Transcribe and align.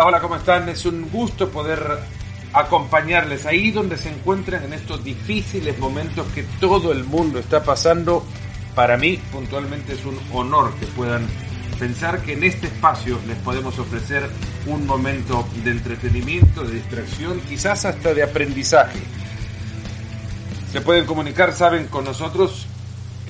Hola, 0.00 0.08
hola, 0.08 0.20
¿cómo 0.22 0.36
están? 0.36 0.66
Es 0.70 0.86
un 0.86 1.10
gusto 1.10 1.50
poder 1.50 1.98
acompañarles 2.54 3.44
ahí 3.44 3.70
donde 3.70 3.98
se 3.98 4.08
encuentran 4.08 4.64
en 4.64 4.72
estos 4.72 5.04
difíciles 5.04 5.78
momentos 5.78 6.26
que 6.28 6.42
todo 6.58 6.90
el 6.90 7.04
mundo 7.04 7.38
está 7.38 7.62
pasando. 7.62 8.24
Para 8.74 8.96
mí, 8.96 9.18
puntualmente, 9.30 9.92
es 9.92 10.02
un 10.06 10.18
honor 10.32 10.72
que 10.76 10.86
puedan 10.86 11.28
pensar 11.78 12.22
que 12.22 12.32
en 12.32 12.44
este 12.44 12.68
espacio 12.68 13.18
les 13.28 13.36
podemos 13.40 13.78
ofrecer 13.78 14.26
un 14.64 14.86
momento 14.86 15.46
de 15.62 15.70
entretenimiento, 15.70 16.64
de 16.64 16.76
distracción, 16.76 17.38
quizás 17.40 17.84
hasta 17.84 18.14
de 18.14 18.22
aprendizaje. 18.22 19.00
Se 20.72 20.80
pueden 20.80 21.04
comunicar, 21.04 21.52
saben, 21.52 21.88
con 21.88 22.06
nosotros 22.06 22.66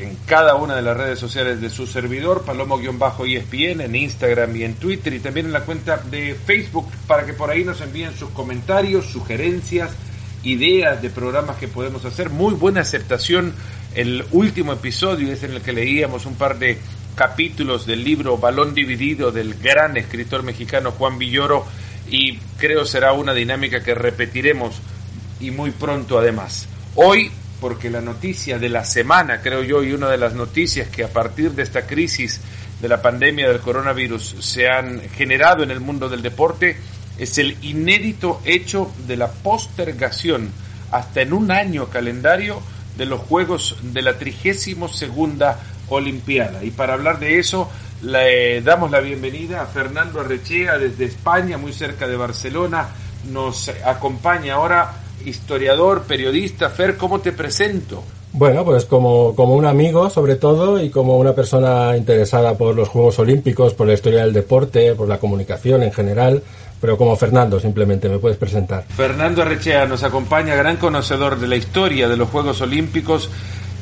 en 0.01 0.17
cada 0.27 0.55
una 0.55 0.75
de 0.75 0.83
las 0.83 0.97
redes 0.97 1.19
sociales 1.19 1.61
de 1.61 1.69
su 1.69 1.87
servidor, 1.87 2.43
Palomo-ESPN, 2.45 3.83
en 3.83 3.95
Instagram 3.95 4.57
y 4.57 4.65
en 4.65 4.75
Twitter, 4.75 5.13
y 5.13 5.21
también 5.21 5.47
en 5.47 5.53
la 5.53 5.65
cuenta 5.65 5.99
de 5.99 6.35
Facebook, 6.35 6.91
para 7.07 7.27
que 7.27 7.35
por 7.35 7.51
ahí 7.51 7.65
nos 7.65 7.81
envíen 7.83 8.17
sus 8.17 8.31
comentarios, 8.31 9.07
sugerencias, 9.07 9.91
ideas 10.43 11.03
de 11.03 11.11
programas 11.11 11.59
que 11.59 11.69
podemos 11.69 12.05
hacer. 12.07 12.31
Muy 12.31 12.55
buena 12.55 12.81
aceptación. 12.81 13.53
El 13.95 14.25
último 14.33 14.73
episodio 14.73 15.31
es 15.33 15.43
en 15.43 15.53
el 15.53 15.61
que 15.61 15.75
leíamos 15.75 16.25
un 16.25 16.37
par 16.37 16.59
de 16.59 16.79
capítulos 17.15 17.85
del 17.85 18.03
libro 18.03 18.39
Balón 18.39 18.73
Dividido 18.73 19.33
del 19.33 19.55
gran 19.55 19.99
escritor 19.99 20.43
mexicano 20.43 20.93
Juan 20.93 21.19
Villoro, 21.19 21.67
y 22.09 22.39
creo 22.57 22.87
será 22.87 23.13
una 23.13 23.35
dinámica 23.35 23.83
que 23.83 23.95
repetiremos 23.95 24.81
y 25.41 25.51
muy 25.51 25.71
pronto 25.73 26.19
además. 26.19 26.67
Hoy 26.95 27.31
porque 27.61 27.91
la 27.91 28.01
noticia 28.01 28.59
de 28.59 28.69
la 28.69 28.85
semana, 28.85 29.41
creo 29.41 29.63
yo, 29.63 29.83
y 29.83 29.93
una 29.93 30.09
de 30.09 30.19
las 30.19 30.35
noticias 30.35 30.89
que 30.89 31.05
a 31.05 31.09
partir 31.09 31.53
de 31.53 31.63
esta 31.63 31.87
crisis 31.87 32.41
de 32.81 32.89
la 32.89 33.03
pandemia 33.03 33.49
del 33.49 33.61
coronavirus 33.61 34.37
se 34.41 34.69
han 34.69 35.01
generado 35.11 35.63
en 35.63 35.71
el 35.71 35.81
mundo 35.81 36.09
del 36.09 36.23
deporte, 36.23 36.79
es 37.19 37.37
el 37.39 37.57
inédito 37.63 38.41
hecho 38.45 38.91
de 39.07 39.17
la 39.17 39.31
postergación 39.31 40.51
hasta 40.91 41.21
en 41.21 41.33
un 41.33 41.51
año 41.51 41.89
calendario 41.91 42.63
de 42.97 43.07
los 43.07 43.21
Juegos 43.21 43.77
de 43.83 44.03
la 44.03 44.19
32 44.19 44.97
segunda 44.97 45.59
Olimpiada. 45.91 46.65
Y 46.65 46.71
para 46.71 46.95
hablar 46.95 47.19
de 47.19 47.39
eso, 47.39 47.71
le 48.03 48.63
damos 48.63 48.91
la 48.91 49.01
bienvenida 49.01 49.61
a 49.61 49.67
Fernando 49.67 50.21
Arrechea 50.21 50.79
desde 50.79 51.05
España, 51.05 51.59
muy 51.59 51.73
cerca 51.73 52.07
de 52.07 52.17
Barcelona. 52.17 52.89
Nos 53.31 53.69
acompaña 53.85 54.55
ahora 54.55 54.93
historiador, 55.27 56.03
periodista. 56.03 56.71
Fer, 56.71 56.97
¿cómo 56.97 57.21
te 57.21 57.33
presento? 57.33 58.03
Bueno, 58.33 58.65
pues 58.65 58.85
como, 58.85 59.35
como 59.35 59.55
un 59.55 59.67
amigo 59.67 60.09
sobre 60.09 60.37
todo 60.37 60.83
y 60.83 60.91
como 60.91 61.19
una 61.19 61.35
persona 61.35 61.97
interesada 61.97 62.57
por 62.57 62.77
los 62.77 62.89
Juegos 62.89 63.19
Olímpicos, 63.19 63.75
por 63.75 63.89
la 63.89 63.95
historia 63.95 64.23
del 64.23 64.33
deporte, 64.33 64.95
por 64.95 65.09
la 65.09 65.19
comunicación 65.19 65.83
en 65.83 65.93
general, 65.93 66.43
pero 66.81 66.97
como 66.97 67.17
Fernando 67.17 67.59
simplemente 67.59 68.09
me 68.09 68.19
puedes 68.19 68.39
presentar. 68.39 68.85
Fernando 68.97 69.43
Arrechea 69.43 69.87
nos 69.87 70.05
acompaña, 70.05 70.55
gran 70.55 70.77
conocedor 70.77 71.41
de 71.41 71.49
la 71.49 71.57
historia 71.57 72.09
de 72.09 72.17
los 72.17 72.29
Juegos 72.29 72.61
Olímpicos, 72.61 73.29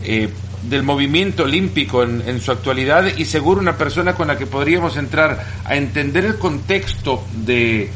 eh, 0.02 0.30
del 0.62 0.82
movimiento 0.82 1.44
olímpico 1.44 2.02
en, 2.02 2.22
en, 2.26 2.40
su 2.40 2.50
actualidad 2.50 3.04
y 3.16 3.26
seguro 3.26 3.60
una 3.60 3.76
persona 3.76 4.14
con 4.14 4.28
la 4.28 4.36
que 4.36 4.46
podríamos 4.46 4.96
entrar 4.96 5.44
a 5.64 5.76
entender 5.76 6.24
el 6.24 6.38
contexto 6.38 7.22
de 7.44 7.90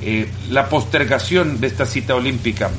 eh, 0.00 0.28
la 0.50 0.68
postergación 0.68 1.60
de 1.60 1.66
esta 1.66 1.84
cita 1.84 2.14
olímpica. 2.14 2.70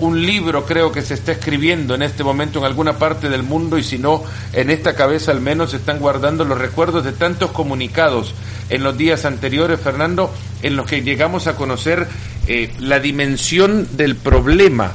Un, 0.00 0.24
libro 0.24 0.64
creo 0.64 0.92
que 0.92 1.02
se 1.02 1.14
está 1.14 1.32
escribiendo 1.32 1.94
en 1.96 2.02
este 2.02 2.22
momento 2.22 2.60
en 2.60 2.66
alguna 2.66 2.98
parte 2.98 3.28
del 3.28 3.42
mundo 3.42 3.78
y 3.78 3.82
si 3.82 3.98
no, 3.98 4.22
en 4.52 4.70
esta 4.70 4.94
cabeza 4.94 5.32
al 5.32 5.40
menos 5.40 5.72
se 5.72 5.78
están 5.78 5.98
guardando 5.98 6.44
los 6.44 6.56
recuerdos 6.56 7.04
de 7.04 7.12
tantos 7.12 7.50
comunicados 7.50 8.32
en 8.68 8.84
los 8.84 8.96
días 8.96 9.24
anteriores, 9.24 9.80
Fernando, 9.80 10.32
en 10.62 10.76
los 10.76 10.86
que 10.86 11.02
llegamos 11.02 11.48
a 11.48 11.56
conocer 11.56 12.06
eh, 12.46 12.72
la 12.78 13.00
dimensión 13.00 13.88
del 13.96 14.14
problema 14.14 14.92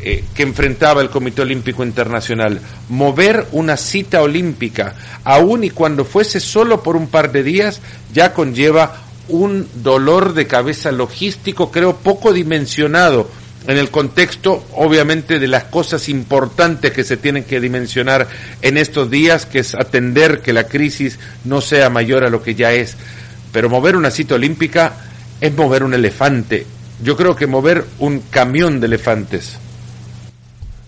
eh, 0.00 0.24
que 0.32 0.44
enfrentaba 0.44 1.02
el 1.02 1.10
Comité 1.10 1.42
Olímpico 1.42 1.82
Internacional. 1.82 2.60
Mover 2.88 3.46
una 3.52 3.76
cita 3.76 4.22
olímpica, 4.22 4.94
aun 5.24 5.64
y 5.64 5.70
cuando 5.70 6.04
fuese 6.04 6.40
solo 6.40 6.82
por 6.82 6.96
un 6.96 7.08
par 7.08 7.32
de 7.32 7.42
días, 7.42 7.80
ya 8.14 8.32
conlleva 8.32 9.07
un 9.28 9.68
dolor 9.82 10.34
de 10.34 10.46
cabeza 10.46 10.92
logístico, 10.92 11.70
creo, 11.70 11.96
poco 11.96 12.32
dimensionado 12.32 13.28
en 13.66 13.76
el 13.76 13.90
contexto, 13.90 14.64
obviamente, 14.74 15.38
de 15.38 15.48
las 15.48 15.64
cosas 15.64 16.08
importantes 16.08 16.92
que 16.92 17.04
se 17.04 17.16
tienen 17.16 17.44
que 17.44 17.60
dimensionar 17.60 18.26
en 18.62 18.78
estos 18.78 19.10
días, 19.10 19.46
que 19.46 19.58
es 19.58 19.74
atender 19.74 20.40
que 20.40 20.52
la 20.52 20.64
crisis 20.64 21.18
no 21.44 21.60
sea 21.60 21.90
mayor 21.90 22.24
a 22.24 22.30
lo 22.30 22.42
que 22.42 22.54
ya 22.54 22.72
es. 22.72 22.96
Pero 23.52 23.68
mover 23.68 23.96
una 23.96 24.10
cita 24.10 24.36
olímpica 24.36 24.94
es 25.40 25.54
mover 25.54 25.82
un 25.82 25.94
elefante. 25.94 26.66
Yo 27.02 27.16
creo 27.16 27.36
que 27.36 27.46
mover 27.46 27.84
un 27.98 28.20
camión 28.20 28.80
de 28.80 28.86
elefantes. 28.86 29.58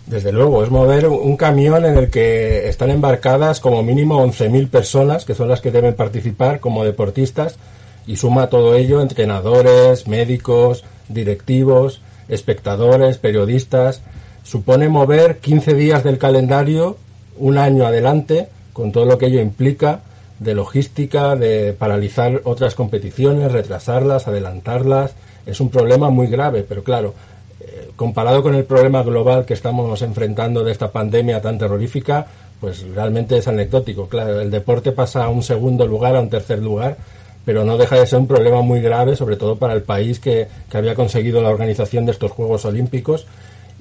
Desde 0.07 0.33
luego, 0.33 0.65
es 0.65 0.71
mover 0.71 1.07
un 1.07 1.37
camión 1.37 1.84
en 1.84 1.97
el 1.97 2.11
que 2.11 2.69
están 2.69 2.91
embarcadas 2.91 3.61
como 3.61 3.83
mínimo 3.84 4.25
11.000 4.27 4.69
personas, 4.69 5.25
que 5.25 5.34
son 5.34 5.49
las 5.49 5.61
que 5.61 5.71
deben 5.71 5.95
participar 5.95 6.59
como 6.59 6.84
deportistas, 6.84 7.57
y 8.06 8.16
suma 8.16 8.49
todo 8.49 8.75
ello 8.75 9.00
entrenadores, 9.00 10.06
médicos, 10.09 10.84
directivos, 11.09 12.00
espectadores, 12.28 13.19
periodistas. 13.19 14.03
Supone 14.43 14.88
mover 14.88 15.38
15 15.38 15.75
días 15.75 16.05
del 16.05 16.19
calendario 16.19 16.97
un 17.37 17.59
año 17.59 17.87
adelante, 17.87 18.49
con 18.72 18.93
todo 18.93 19.05
lo 19.05 19.19
que 19.19 19.27
ello 19.27 19.41
implica 19.41 20.00
de 20.41 20.55
logística, 20.55 21.37
de 21.37 21.75
paralizar 21.75 22.41
otras 22.44 22.75
competiciones, 22.75 23.53
retrasarlas, 23.53 24.27
adelantarlas. 24.27 25.15
Es 25.47 25.60
un 25.60 25.69
problema 25.69 26.10
muy 26.10 26.28
grave, 26.28 26.65
pero 26.66 26.83
claro, 26.83 27.15
eh, 27.60 27.91
comparado 27.94 28.43
con 28.43 28.55
el 28.55 28.65
problema 28.65 29.03
global 29.03 29.44
que 29.44 29.55
estamos 29.55 30.00
enfrentando 30.03 30.65
de 30.65 30.72
esta 30.72 30.91
pandemia 30.91 31.43
tan 31.43 31.59
terrorífica, 31.59 32.27
pues 32.59 32.83
realmente 32.94 33.37
es 33.37 33.49
anecdótico. 33.49 34.09
Claro, 34.09 34.41
el 34.41 34.50
deporte 34.50 34.93
pasa 34.93 35.25
a 35.25 35.28
un 35.28 35.43
segundo 35.43 35.87
lugar, 35.87 36.16
a 36.16 36.21
un 36.21 36.31
tercer 36.31 36.60
lugar, 36.60 36.97
pero 37.45 37.65
no 37.65 37.78
deja 37.78 37.97
de 37.97 38.06
ser 38.06 38.19
un 38.19 38.27
problema 38.27 38.62
muy 38.62 38.81
grave, 38.81 39.17
sobre 39.17 39.37
todo 39.37 39.56
para 39.56 39.75
el 39.75 39.83
país 39.83 40.21
que, 40.21 40.49
que 40.71 40.77
había 40.77 40.95
conseguido 40.95 41.43
la 41.43 41.51
organización 41.51 42.06
de 42.06 42.12
estos 42.12 42.33
Juegos 42.33 42.65
Olímpicos 42.65 43.27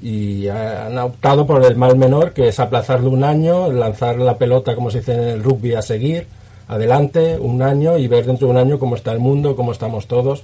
y 0.01 0.47
han 0.47 0.97
optado 0.97 1.45
por 1.45 1.63
el 1.65 1.75
mal 1.75 1.97
menor, 1.97 2.31
que 2.31 2.47
es 2.47 2.59
aplazarlo 2.59 3.09
un 3.09 3.23
año, 3.23 3.71
lanzar 3.71 4.17
la 4.17 4.37
pelota, 4.37 4.75
como 4.75 4.91
se 4.91 4.99
dice 4.99 5.13
en 5.13 5.19
el 5.19 5.43
rugby, 5.43 5.73
a 5.73 5.81
seguir 5.81 6.27
adelante 6.67 7.37
un 7.39 7.61
año 7.61 7.97
y 7.97 8.07
ver 8.07 8.25
dentro 8.25 8.47
de 8.47 8.51
un 8.51 8.57
año 8.57 8.79
cómo 8.79 8.95
está 8.95 9.11
el 9.11 9.19
mundo, 9.19 9.55
cómo 9.55 9.71
estamos 9.71 10.07
todos 10.07 10.43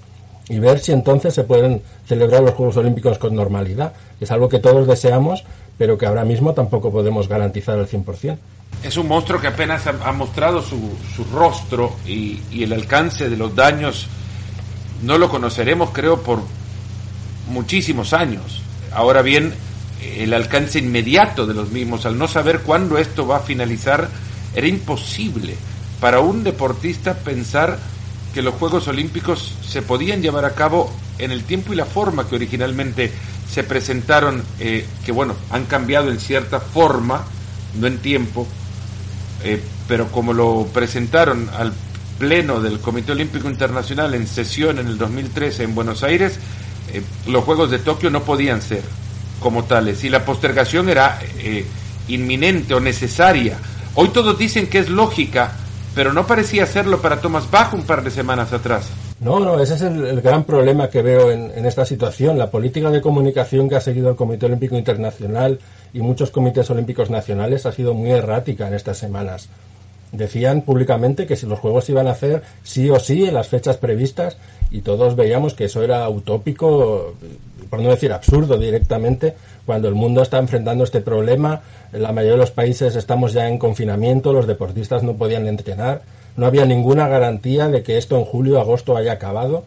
y 0.50 0.60
ver 0.60 0.80
si 0.80 0.92
entonces 0.92 1.34
se 1.34 1.44
pueden 1.44 1.82
celebrar 2.06 2.44
los 2.44 2.54
Juegos 2.54 2.78
Olímpicos 2.78 3.18
con 3.18 3.36
normalidad, 3.36 3.94
es 4.20 4.32
algo 4.32 4.50
que 4.50 4.60
todos 4.60 4.88
deseamos, 4.88 5.44
pero 5.78 5.98
que 5.98 6.06
ahora 6.06 6.24
mismo 6.24 6.54
tampoco 6.54 6.92
podemos 6.92 7.28
garantizar 7.28 7.80
al 7.80 7.88
100% 7.88 8.38
es 8.84 8.98
un 8.98 9.08
monstruo 9.08 9.42
que 9.42 9.48
apenas 9.48 9.88
ha, 9.88 10.12
mostrado 10.12 10.62
su, 10.62 10.98
su 11.16 11.24
rostro 11.26 11.98
y, 12.06 12.40
y, 12.52 12.64
el 12.64 12.74
alcance 12.74 13.30
de 13.30 13.38
los 13.38 13.56
daños 13.56 14.08
no 15.02 15.18
lo 15.18 15.30
conoceremos 15.30 15.90
creo 15.92 16.22
por 16.22 16.42
muchísimos 17.50 18.14
años. 18.14 18.62
Ahora 18.92 19.22
bien, 19.22 19.54
el 20.02 20.34
alcance 20.34 20.80
inmediato 20.80 21.46
de 21.46 21.54
los 21.54 21.72
mismos, 21.72 22.06
al 22.06 22.18
no 22.18 22.28
saber 22.28 22.62
cuándo 22.62 22.98
esto 22.98 23.26
va 23.28 23.38
a 23.38 23.42
finalizar, 23.42 24.10
era 24.56 24.68
imposible 24.68 25.56
para 26.00 26.20
un 26.20 26.44
deportista 26.44 27.16
pensar 27.16 27.80
que 28.34 28.42
los 28.42 28.56
Juegos 28.56 28.88
Olímpicos 28.88 29.56
se 29.66 29.82
podían 29.82 30.22
llevar 30.22 30.46
a 30.46 30.56
cabo 30.56 30.92
en 31.18 31.32
el 31.32 31.44
tiempo 31.44 31.74
y 31.74 31.78
la 31.78 31.86
forma 31.86 32.28
que 32.28 32.36
originalmente 32.36 33.12
se 33.50 33.64
presentaron, 33.64 34.44
eh, 34.60 34.86
que 35.06 35.12
bueno, 35.12 35.36
han 35.50 35.66
cambiado 35.66 36.12
en 36.12 36.20
cierta 36.20 36.60
forma, 36.60 37.26
no 37.80 37.88
en 37.88 38.00
tiempo, 38.00 38.48
eh, 39.46 39.62
pero 39.88 40.12
como 40.12 40.34
lo 40.34 40.68
presentaron 40.74 41.50
al 41.56 41.72
Pleno 42.18 42.62
del 42.62 42.80
Comité 42.80 43.12
Olímpico 43.12 43.48
Internacional 43.48 44.16
en 44.16 44.26
sesión 44.26 44.80
en 44.80 44.88
el 44.88 44.98
2013 44.98 45.64
en 45.64 45.76
Buenos 45.76 46.02
Aires, 46.02 46.40
eh, 46.92 47.04
los 47.28 47.44
Juegos 47.44 47.70
de 47.70 47.78
Tokio 47.78 48.10
no 48.10 48.24
podían 48.24 48.64
ser 48.64 48.82
como 49.40 49.66
tales 49.66 50.04
y 50.04 50.10
la 50.10 50.26
postergación 50.26 50.90
era 50.90 51.20
eh, 51.38 51.64
inminente 52.08 52.74
o 52.74 52.80
necesaria. 52.80 53.60
Hoy 53.94 54.10
todos 54.10 54.36
dicen 54.40 54.66
que 54.66 54.80
es 54.80 54.90
lógica, 54.90 55.52
pero 55.94 56.12
no 56.12 56.26
parecía 56.26 56.66
serlo 56.66 57.00
para 57.00 57.22
Thomas 57.22 57.52
Bach 57.52 57.72
un 57.76 57.84
par 57.84 58.04
de 58.04 58.10
semanas 58.10 58.52
atrás. 58.52 58.90
No, 59.20 59.40
no, 59.40 59.60
ese 59.62 59.76
es 59.76 59.82
el, 59.82 60.22
gran 60.22 60.44
problema 60.44 60.90
que 60.90 61.02
veo 61.02 61.32
en, 61.32 61.52
en, 61.56 61.66
esta 61.66 61.86
situación. 61.86 62.38
La 62.38 62.52
política 62.52 62.90
de 62.92 63.02
comunicación 63.02 63.70
que 63.70 63.76
ha 63.76 63.82
seguido 63.82 64.10
el 64.10 64.16
Comité 64.16 64.46
Olímpico 64.46 64.78
Internacional 64.78 65.60
y 65.94 66.02
muchos 66.02 66.32
comités 66.32 66.70
olímpicos 66.70 67.10
nacionales 67.10 67.66
ha 67.66 67.72
sido 67.72 67.94
muy 67.94 68.12
errática 68.12 68.68
en 68.68 68.74
estas 68.74 68.98
semanas. 68.98 69.48
Decían 70.12 70.62
públicamente 70.62 71.26
que 71.26 71.36
si 71.36 71.46
los 71.46 71.60
Juegos 71.60 71.90
iban 71.90 72.08
a 72.08 72.12
hacer 72.12 72.44
sí 72.64 72.90
o 72.90 73.00
sí 73.00 73.26
en 73.26 73.34
las 73.34 73.48
fechas 73.48 73.78
previstas 73.78 74.38
y 74.72 74.82
todos 74.82 75.16
veíamos 75.16 75.54
que 75.54 75.66
eso 75.66 75.84
era 75.84 76.08
utópico, 76.10 77.16
por 77.70 77.82
no 77.82 77.90
decir 77.90 78.12
absurdo 78.12 78.58
directamente, 78.58 79.36
cuando 79.66 79.88
el 79.88 79.96
mundo 79.96 80.22
está 80.22 80.38
enfrentando 80.38 80.84
este 80.84 81.02
problema, 81.02 81.62
la 81.92 82.12
mayoría 82.12 82.34
de 82.34 82.40
los 82.40 82.52
países 82.52 82.96
estamos 82.96 83.34
ya 83.34 83.48
en 83.48 83.58
confinamiento, 83.58 84.34
los 84.34 84.48
deportistas 84.48 85.04
no 85.04 85.16
podían 85.16 85.48
entrenar, 85.48 86.02
no 86.38 86.46
había 86.46 86.66
ninguna 86.66 87.08
garantía 87.08 87.68
de 87.68 87.84
que 87.84 87.98
esto 87.98 88.18
en 88.18 88.26
julio 88.26 88.60
agosto 88.60 88.98
haya 88.98 89.14
acabado 89.14 89.64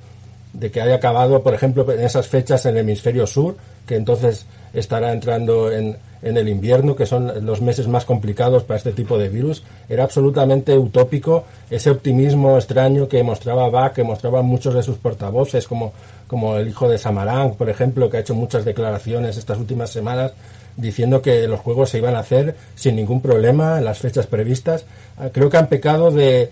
de 0.53 0.71
que 0.71 0.81
haya 0.81 0.97
acabado, 0.97 1.43
por 1.43 1.55
ejemplo, 1.55 1.91
en 1.93 2.01
esas 2.01 2.27
fechas 2.27 2.65
en 2.67 2.77
el 2.77 2.81
hemisferio 2.81 3.27
sur, 3.27 3.57
que 3.87 3.97
entonces 3.97 4.47
estará 4.73 5.13
entrando 5.13 5.71
en, 5.71 5.97
en 6.23 6.37
el 6.37 6.49
invierno, 6.49 6.97
que 6.97 7.07
son 7.07 7.47
los 7.47 7.61
meses 7.61 7.87
más 7.89 8.05
complicados 8.05 8.65
para 8.65 8.79
este 8.79 8.93
tipo 8.93 9.19
de 9.19 9.29
virus. 9.29 9.63
Era 9.89 10.05
absolutamente 10.05 10.77
utópico 10.77 11.45
ese 11.71 11.91
optimismo 11.91 12.57
extraño 12.57 13.09
que 13.09 13.23
mostraba 13.23 13.69
Bach, 13.71 13.93
que 13.93 14.05
mostraban 14.05 14.47
muchos 14.47 14.75
de 14.75 14.83
sus 14.83 14.97
portavoces, 14.99 15.67
como, 15.69 15.93
como 16.27 16.57
el 16.57 16.69
hijo 16.69 16.89
de 16.89 16.99
Samarán, 16.99 17.55
por 17.55 17.69
ejemplo, 17.69 18.11
que 18.11 18.19
ha 18.19 18.21
hecho 18.21 18.35
muchas 18.35 18.65
declaraciones 18.65 19.37
estas 19.37 19.59
últimas 19.59 19.91
semanas 19.91 20.33
diciendo 20.79 21.21
que 21.21 21.47
los 21.47 21.61
juegos 21.61 21.91
se 21.91 21.99
iban 21.99 22.15
a 22.15 22.21
hacer 22.21 22.55
sin 22.75 22.97
ningún 22.97 23.21
problema 23.21 23.79
en 23.79 23.85
las 23.85 23.99
fechas 23.99 24.27
previstas. 24.27 24.87
Ah, 25.19 25.29
creo 25.33 25.51
que 25.51 25.59
han 25.59 25.67
pecado 25.67 26.11
de, 26.11 26.51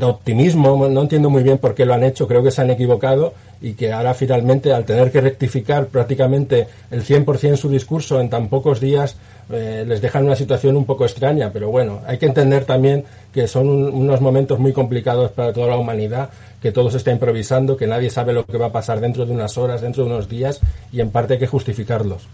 optimismo, 0.00 0.88
no 0.88 1.02
entiendo 1.02 1.30
muy 1.30 1.42
bien 1.42 1.58
por 1.58 1.74
qué 1.74 1.86
lo 1.86 1.94
han 1.94 2.02
hecho, 2.02 2.26
creo 2.26 2.42
que 2.42 2.50
se 2.50 2.60
han 2.60 2.70
equivocado 2.70 3.34
y 3.60 3.74
que 3.74 3.92
ahora 3.92 4.14
finalmente 4.14 4.72
al 4.72 4.84
tener 4.84 5.10
que 5.10 5.20
rectificar 5.20 5.86
prácticamente 5.86 6.66
el 6.90 7.04
100% 7.04 7.56
su 7.56 7.70
discurso 7.70 8.20
en 8.20 8.28
tan 8.28 8.48
pocos 8.48 8.80
días 8.80 9.16
eh, 9.50 9.84
les 9.86 10.00
deja 10.00 10.18
en 10.18 10.26
una 10.26 10.36
situación 10.36 10.76
un 10.76 10.84
poco 10.84 11.04
extraña, 11.04 11.50
pero 11.52 11.70
bueno, 11.70 12.00
hay 12.06 12.18
que 12.18 12.26
entender 12.26 12.64
también 12.64 13.04
que 13.32 13.46
son 13.46 13.68
unos 13.68 14.20
momentos 14.20 14.58
muy 14.58 14.72
complicados 14.72 15.30
para 15.30 15.52
toda 15.52 15.68
la 15.68 15.76
humanidad, 15.76 16.30
que 16.60 16.72
todo 16.72 16.90
se 16.90 16.96
está 16.96 17.12
improvisando, 17.12 17.76
que 17.76 17.86
nadie 17.86 18.10
sabe 18.10 18.32
lo 18.32 18.44
que 18.44 18.58
va 18.58 18.66
a 18.66 18.72
pasar 18.72 19.00
dentro 19.00 19.24
de 19.24 19.32
unas 19.32 19.56
horas, 19.56 19.82
dentro 19.82 20.04
de 20.04 20.10
unos 20.10 20.28
días 20.28 20.60
y 20.92 21.00
en 21.00 21.10
parte 21.10 21.34
hay 21.34 21.38
que 21.38 21.46
justificarlos. 21.46 22.26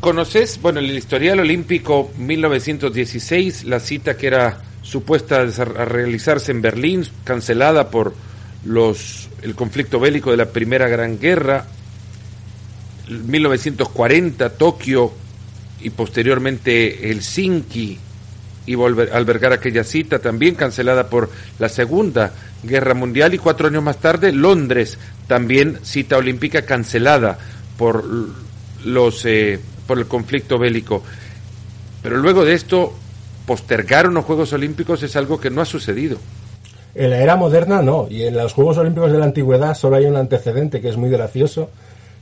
¿Conoces, 0.00 0.60
bueno, 0.60 0.80
el 0.80 0.90
historial 0.90 1.40
olímpico 1.40 2.10
1916, 2.18 3.64
la 3.64 3.80
cita 3.80 4.16
que 4.16 4.26
era 4.26 4.60
supuesta 4.82 5.40
a 5.40 5.84
realizarse 5.84 6.52
en 6.52 6.60
Berlín, 6.60 7.06
cancelada 7.24 7.90
por 7.90 8.14
los 8.64 9.28
el 9.42 9.54
conflicto 9.54 9.98
bélico 9.98 10.30
de 10.30 10.36
la 10.36 10.46
Primera 10.46 10.86
Gran 10.88 11.18
Guerra, 11.18 11.64
1940 13.08 14.50
Tokio 14.50 15.12
y 15.80 15.90
posteriormente 15.90 17.08
Helsinki 17.08 17.98
y 18.66 18.74
volver, 18.74 19.10
albergar 19.14 19.54
aquella 19.54 19.82
cita 19.82 20.18
también 20.18 20.54
cancelada 20.56 21.08
por 21.08 21.30
la 21.58 21.70
Segunda 21.70 22.32
Guerra 22.62 22.92
Mundial 22.92 23.32
y 23.32 23.38
cuatro 23.38 23.68
años 23.68 23.82
más 23.82 23.96
tarde 23.96 24.32
Londres 24.32 24.98
también 25.26 25.78
cita 25.82 26.18
olímpica 26.18 26.62
cancelada 26.62 27.38
por 27.78 28.04
los 28.84 29.24
eh, 29.24 29.58
por 29.86 29.98
el 29.98 30.06
conflicto 30.06 30.58
bélico. 30.58 31.02
Pero 32.02 32.16
luego 32.16 32.44
de 32.44 32.54
esto 32.54 32.92
postergaron 33.46 34.14
los 34.14 34.24
Juegos 34.24 34.52
Olímpicos 34.52 35.02
es 35.02 35.16
algo 35.16 35.40
que 35.40 35.50
no 35.50 35.60
ha 35.60 35.64
sucedido. 35.64 36.18
En 36.94 37.10
la 37.10 37.18
era 37.18 37.36
moderna 37.36 37.82
no, 37.82 38.08
y 38.10 38.22
en 38.22 38.36
los 38.36 38.52
Juegos 38.52 38.78
Olímpicos 38.78 39.12
de 39.12 39.18
la 39.18 39.24
Antigüedad 39.24 39.74
solo 39.74 39.96
hay 39.96 40.06
un 40.06 40.16
antecedente 40.16 40.80
que 40.80 40.88
es 40.88 40.96
muy 40.96 41.10
gracioso, 41.10 41.70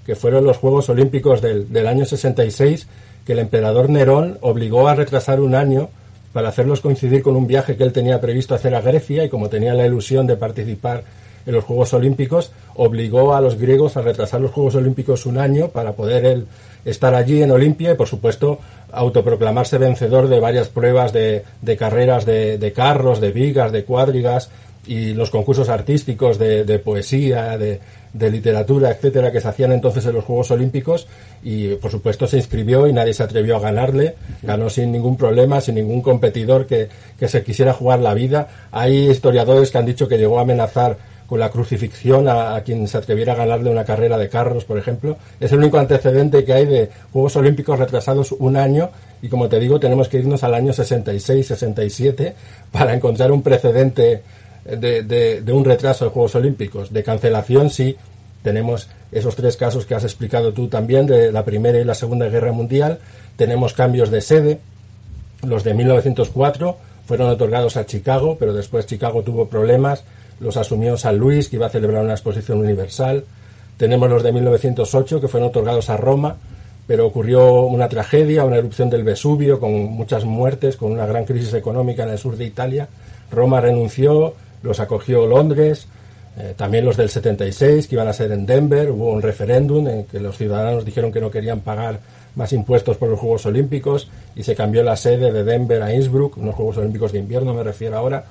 que 0.05 0.14
fueron 0.14 0.44
los 0.44 0.58
Juegos 0.58 0.88
Olímpicos 0.88 1.40
del, 1.40 1.72
del 1.72 1.87
año 1.87 2.05
66, 2.05 2.87
que 3.25 3.32
el 3.32 3.38
emperador 3.38 3.90
Nerón 3.90 4.38
obligó 4.40 4.88
a 4.88 4.94
retrasar 4.94 5.40
un 5.40 5.54
año 5.54 5.90
para 6.32 6.50
hacerlos 6.50 6.81
coincidir 6.81 7.22
con 7.22 7.37
un 7.37 7.46
viaje 7.46 7.76
que 7.76 7.84
él 7.84 7.93
tenía 7.93 8.20
previsto 8.20 8.54
hacer 8.54 8.75
a 8.75 8.81
Grecia 8.81 9.25
y 9.25 9.28
como 9.28 9.49
tenía 9.49 9.75
la 9.75 9.87
ilusión 9.87 10.26
de 10.26 10.37
participar 10.37 11.04
en 11.49 11.55
los 11.55 11.65
Juegos 11.65 11.95
Olímpicos, 11.95 12.53
obligó 12.75 13.35
a 13.35 13.41
los 13.41 13.59
griegos 13.59 13.97
a 13.97 14.03
retrasar 14.03 14.39
los 14.41 14.50
Juegos 14.50 14.75
Olímpicos 14.75 15.25
un 15.25 15.39
año 15.39 15.69
para 15.69 15.93
poder 15.93 16.45
estar 16.85 17.15
allí 17.15 17.43
en 17.43 17.50
Olimpia 17.50 17.93
y, 17.93 17.95
por 17.95 18.06
supuesto, 18.06 18.59
autoproclamarse 18.93 19.79
vencedor 19.79 20.29
de 20.29 20.41
varias 20.41 20.69
pruebas 20.69 21.15
de, 21.15 21.43
carreras 21.79 22.27
de, 22.27 22.73
carros, 22.77 23.21
de 23.21 23.33
vigas, 23.33 23.73
de 23.73 23.85
cuadrigas 23.85 24.50
y 24.87 25.15
los 25.15 25.31
concursos 25.31 25.71
artísticos 25.71 26.39
de, 26.39 26.65
de 26.65 26.79
poesía, 26.79 27.56
de, 27.56 27.81
de, 28.12 28.31
literatura, 28.31 28.91
etcétera, 28.91 29.33
que 29.33 29.41
se 29.41 29.49
hacían 29.49 29.73
entonces 29.73 30.05
en 30.05 30.15
los 30.15 30.25
Juegos 30.25 30.50
Olímpicos 30.50 31.06
y, 31.43 31.77
por 31.77 31.91
supuesto, 31.91 32.27
se 32.27 32.37
inscribió 32.37 32.87
y 32.87 32.93
nadie 32.93 33.15
se 33.15 33.23
atrevió 33.23 33.56
a 33.56 33.61
ganarle. 33.61 34.17
Ganó 34.43 34.69
sin 34.69 34.93
ningún 34.93 35.17
problema, 35.17 35.62
sin 35.62 35.77
ningún 35.77 36.03
competidor 36.03 36.67
que, 36.67 36.89
que 37.19 37.29
se 37.29 37.43
quisiera 37.43 37.73
jugar 37.73 38.00
la 38.00 38.12
vida. 38.12 38.49
Hay 38.71 39.09
historiadores 39.09 39.71
que 39.71 39.79
han 39.79 39.87
dicho 39.87 40.09
que 40.09 40.19
llegó 40.19 40.39
a 40.39 40.43
amenazar 40.43 40.97
con 41.28 41.38
la 41.38 41.50
crucifixión 41.50 42.26
a, 42.26 42.58
quien 42.64 42.88
se 42.88 42.96
atreviera 42.96 43.34
a 43.34 43.36
ganarle 43.36 43.70
una 43.70 43.84
carrera 43.84 44.16
de 44.16 44.30
carros, 44.30 44.64
por 44.64 44.78
ejemplo. 44.78 45.19
Es 45.38 45.52
el 45.52 45.58
único 45.58 45.78
antecedente 45.78 46.42
que 46.42 46.54
hay 46.54 46.64
de 46.64 46.90
Juegos 47.12 47.36
Olímpicos 47.36 47.78
retrasados 47.78 48.32
un 48.32 48.56
año 48.56 48.88
y 49.20 49.28
como 49.28 49.48
te 49.48 49.60
digo 49.60 49.78
tenemos 49.78 50.08
que 50.08 50.19
irnos 50.19 50.42
al 50.42 50.54
año 50.54 50.72
66-67 50.72 52.32
para 52.72 52.94
encontrar 52.94 53.30
un 53.30 53.42
precedente 53.42 54.22
de, 54.64 55.02
de, 55.02 55.42
de, 55.42 55.52
un 55.52 55.66
retraso 55.66 56.06
de 56.06 56.10
Juegos 56.12 56.34
Olímpicos. 56.34 56.92
De 56.94 57.02
cancelación 57.02 57.69
sí 57.69 57.94
tenemos 58.42 58.88
esos 59.12 59.36
tres 59.36 59.58
casos 59.58 59.84
que 59.84 59.94
has 59.94 60.04
explicado 60.04 60.54
tú 60.54 60.69
también 60.69 61.06
de 61.06 61.30
la 61.30 61.44
Primera 61.44 61.78
y 61.78 61.84
la 61.84 61.94
Segunda 61.94 62.28
Guerra 62.30 62.52
Mundial. 62.52 63.00
Tenemos 63.36 63.75
cambios 63.75 64.10
de 64.10 64.22
sede. 64.22 64.60
Los 65.42 65.62
de 65.62 65.75
1904 65.75 66.76
fueron 67.06 67.28
otorgados 67.28 67.76
a 67.76 67.84
Chicago, 67.84 68.38
pero 68.40 68.54
después 68.54 68.86
Chicago 68.86 69.22
tuvo 69.22 69.48
problemas 69.48 70.04
los 70.40 70.56
asumió 70.56 70.96
San 70.96 71.19
Luis, 71.19 71.49
que 71.49 71.56
iba 71.56 71.67
a 71.67 71.70
celebrar 71.70 72.05
una 72.05 72.14
exposición 72.14 72.58
universal. 72.58 73.25
Tenemos 73.76 74.08
los 74.08 74.23
de 74.23 74.32
1908, 74.32 75.20
que 75.20 75.29
fueron 75.29 75.49
otorgados 75.49 75.90
a 75.90 75.96
Roma, 75.96 76.37
pero 76.87 77.06
ocurrió 77.06 77.62
una 77.62 77.88
tragedia, 77.88 78.44
una 78.44 78.56
erupción 78.56 78.90
del 78.90 79.05
Vesubio, 79.05 79.61
con 79.61 79.73
muchas 79.73 80.25
muertes, 80.25 80.76
con 80.76 80.93
una 80.93 81.06
gran 81.06 81.25
crisis 81.25 81.52
económica 81.55 82.05
en 82.05 82.11
el 82.11 82.19
sur 82.19 82.37
de 82.37 82.44
Italia. 82.44 82.88
Roma 83.31 83.61
renunció, 83.61 84.35
los 84.62 84.81
acogió 84.81 85.26
Londres, 85.26 85.87
eh, 86.40 86.55
también 86.56 86.85
los 86.85 86.96
del 86.96 87.11
76, 87.11 87.88
que 87.88 87.94
iban 87.96 88.06
a 88.06 88.12
ser 88.12 88.31
en 88.31 88.46
Denver, 88.46 88.90
hubo 88.93 89.11
un 89.11 89.20
referéndum 89.20 89.88
en 89.88 90.05
que 90.05 90.20
los 90.20 90.37
ciudadanos 90.37 90.85
dijeron 90.85 91.12
que 91.12 91.20
no 91.20 91.31
querían 91.31 91.61
pagar 91.61 91.99
más 92.37 92.52
impuestos 92.52 92.96
por 92.96 93.08
los 93.08 93.19
Juegos 93.19 93.44
Olímpicos 93.46 94.08
y 94.37 94.44
se 94.44 94.55
cambió 94.55 94.85
la 94.85 94.96
sede 94.96 95.32
de 95.32 95.43
Denver 95.43 95.82
a 95.82 95.93
Innsbruck, 95.93 96.37
unos 96.37 96.55
Juegos 96.55 96.76
Olímpicos 96.79 97.11
de 97.11 97.19
invierno 97.19 97.52
me 97.52 97.64
refiero 97.64 97.96
ahora, 97.96 98.25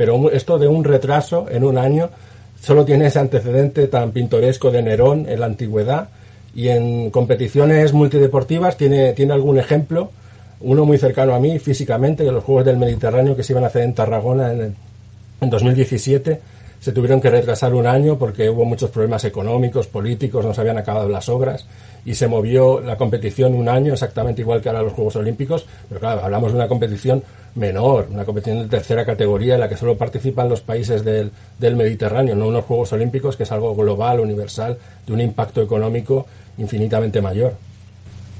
pero 0.00 0.30
esto 0.30 0.58
de 0.58 0.66
un 0.66 0.82
retraso 0.82 1.44
en 1.50 1.62
un 1.62 1.76
año 1.76 2.08
solo 2.58 2.86
tiene 2.86 3.08
ese 3.08 3.18
antecedente 3.18 3.86
tan 3.86 4.12
pintoresco 4.12 4.70
de 4.70 4.80
Nerón 4.80 5.28
en 5.28 5.40
la 5.40 5.44
antigüedad 5.44 6.08
y 6.54 6.68
en 6.68 7.10
competiciones 7.10 7.92
multideportivas 7.92 8.78
tiene, 8.78 9.12
tiene 9.12 9.34
algún 9.34 9.58
ejemplo, 9.58 10.10
uno 10.60 10.86
muy 10.86 10.96
cercano 10.96 11.34
a 11.34 11.38
mí 11.38 11.58
físicamente, 11.58 12.24
de 12.24 12.32
los 12.32 12.42
Juegos 12.42 12.64
del 12.64 12.78
Mediterráneo 12.78 13.36
que 13.36 13.42
se 13.42 13.52
iban 13.52 13.64
a 13.64 13.66
hacer 13.66 13.82
en 13.82 13.92
Tarragona 13.92 14.50
en, 14.54 14.74
en 15.38 15.50
2017 15.50 16.40
se 16.80 16.92
tuvieron 16.92 17.20
que 17.20 17.28
retrasar 17.28 17.74
un 17.74 17.86
año 17.86 18.16
porque 18.16 18.48
hubo 18.48 18.64
muchos 18.64 18.88
problemas 18.88 19.24
económicos, 19.26 19.86
políticos, 19.86 20.46
no 20.46 20.54
se 20.54 20.62
habían 20.62 20.78
acabado 20.78 21.10
las 21.10 21.28
obras 21.28 21.66
y 22.06 22.14
se 22.14 22.26
movió 22.26 22.80
la 22.80 22.96
competición 22.96 23.54
un 23.54 23.68
año 23.68 23.92
exactamente 23.92 24.40
igual 24.40 24.62
que 24.62 24.70
ahora 24.70 24.82
los 24.82 24.94
Juegos 24.94 25.16
Olímpicos, 25.16 25.66
pero 25.90 26.00
claro, 26.00 26.24
hablamos 26.24 26.52
de 26.52 26.56
una 26.56 26.68
competición 26.68 27.22
menor, 27.54 28.08
una 28.10 28.24
competición 28.24 28.62
de 28.62 28.68
tercera 28.68 29.04
categoría 29.04 29.54
en 29.54 29.60
la 29.60 29.68
que 29.68 29.76
solo 29.76 29.96
participan 29.96 30.48
los 30.48 30.60
países 30.60 31.04
del, 31.04 31.32
del 31.58 31.76
Mediterráneo, 31.76 32.36
no 32.36 32.46
unos 32.46 32.64
Juegos 32.64 32.92
Olímpicos 32.92 33.36
que 33.36 33.42
es 33.42 33.52
algo 33.52 33.74
global, 33.74 34.20
universal, 34.20 34.78
de 35.06 35.12
un 35.12 35.20
impacto 35.20 35.62
económico 35.62 36.26
infinitamente 36.58 37.20
mayor. 37.20 37.54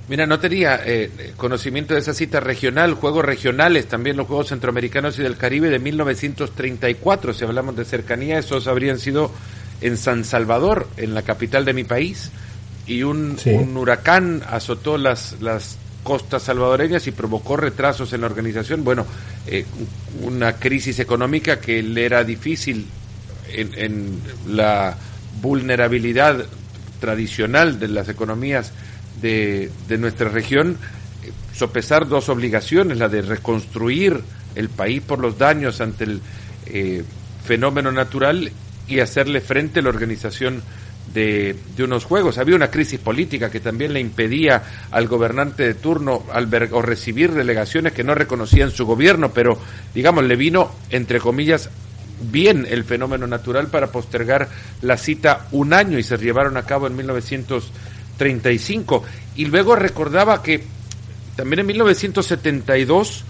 Mira, 0.08 0.26
no 0.26 0.40
tenía 0.40 0.80
eh, 0.84 1.32
conocimiento 1.36 1.94
de 1.94 2.00
esa 2.00 2.14
cita 2.14 2.40
regional, 2.40 2.94
juegos 2.94 3.24
regionales, 3.24 3.86
también 3.86 4.16
los 4.16 4.26
Juegos 4.26 4.48
Centroamericanos 4.48 5.16
y 5.18 5.22
del 5.22 5.36
Caribe 5.36 5.70
de 5.70 5.78
1934, 5.78 7.32
si 7.32 7.44
hablamos 7.44 7.76
de 7.76 7.84
cercanía, 7.84 8.38
esos 8.38 8.66
habrían 8.66 8.98
sido 8.98 9.30
en 9.80 9.96
San 9.96 10.24
Salvador, 10.24 10.88
en 10.96 11.14
la 11.14 11.22
capital 11.22 11.64
de 11.64 11.74
mi 11.74 11.84
país, 11.84 12.32
y 12.88 13.04
un, 13.04 13.38
sí. 13.38 13.50
un 13.50 13.76
huracán 13.76 14.42
azotó 14.48 14.98
las, 14.98 15.40
las 15.40 15.78
costas 16.02 16.42
salvadoreñas 16.42 17.06
y 17.06 17.12
provocó 17.12 17.56
retrasos 17.56 18.12
en 18.12 18.22
la 18.22 18.26
organización. 18.26 18.84
Bueno, 18.84 19.06
eh, 19.46 19.64
una 20.22 20.54
crisis 20.54 20.98
económica 20.98 21.60
que 21.60 21.82
le 21.82 22.04
era 22.04 22.24
difícil 22.24 22.86
en, 23.52 23.74
en, 23.74 24.20
la 24.48 24.96
vulnerabilidad 25.40 26.44
tradicional 27.00 27.78
de 27.78 27.88
las 27.88 28.08
economías 28.08 28.72
de, 29.20 29.70
de 29.88 29.98
nuestra 29.98 30.28
región, 30.28 30.76
eh, 31.22 31.32
sopesar 31.54 32.08
dos 32.08 32.28
obligaciones, 32.28 32.98
la 32.98 33.08
de 33.08 33.22
reconstruir 33.22 34.20
el 34.54 34.68
país 34.68 35.00
por 35.02 35.18
los 35.20 35.38
daños 35.38 35.80
ante 35.80 36.04
el 36.04 36.20
eh, 36.66 37.04
fenómeno 37.44 37.92
natural 37.92 38.50
y 38.86 39.00
hacerle 39.00 39.40
frente 39.40 39.80
a 39.80 39.82
la 39.82 39.88
organización 39.90 40.62
de, 41.12 41.56
de, 41.76 41.84
unos 41.84 42.04
juegos. 42.04 42.38
Había 42.38 42.56
una 42.56 42.70
crisis 42.70 43.00
política 43.00 43.50
que 43.50 43.60
también 43.60 43.92
le 43.92 44.00
impedía 44.00 44.62
al 44.90 45.08
gobernante 45.08 45.64
de 45.64 45.74
turno 45.74 46.24
albergar 46.32 46.78
o 46.78 46.82
recibir 46.82 47.32
delegaciones 47.32 47.92
que 47.92 48.04
no 48.04 48.14
reconocían 48.14 48.70
su 48.70 48.86
gobierno, 48.86 49.32
pero 49.32 49.58
digamos, 49.94 50.24
le 50.24 50.36
vino, 50.36 50.70
entre 50.90 51.18
comillas, 51.18 51.70
bien 52.30 52.66
el 52.68 52.84
fenómeno 52.84 53.26
natural 53.26 53.68
para 53.68 53.88
postergar 53.88 54.48
la 54.82 54.96
cita 54.96 55.46
un 55.52 55.72
año 55.72 55.98
y 55.98 56.02
se 56.02 56.16
llevaron 56.18 56.56
a 56.56 56.62
cabo 56.62 56.86
en 56.86 56.96
1935. 56.96 59.04
Y 59.36 59.46
luego 59.46 59.76
recordaba 59.76 60.42
que 60.42 60.62
también 61.36 61.60
en 61.60 61.66
1972 61.66 63.24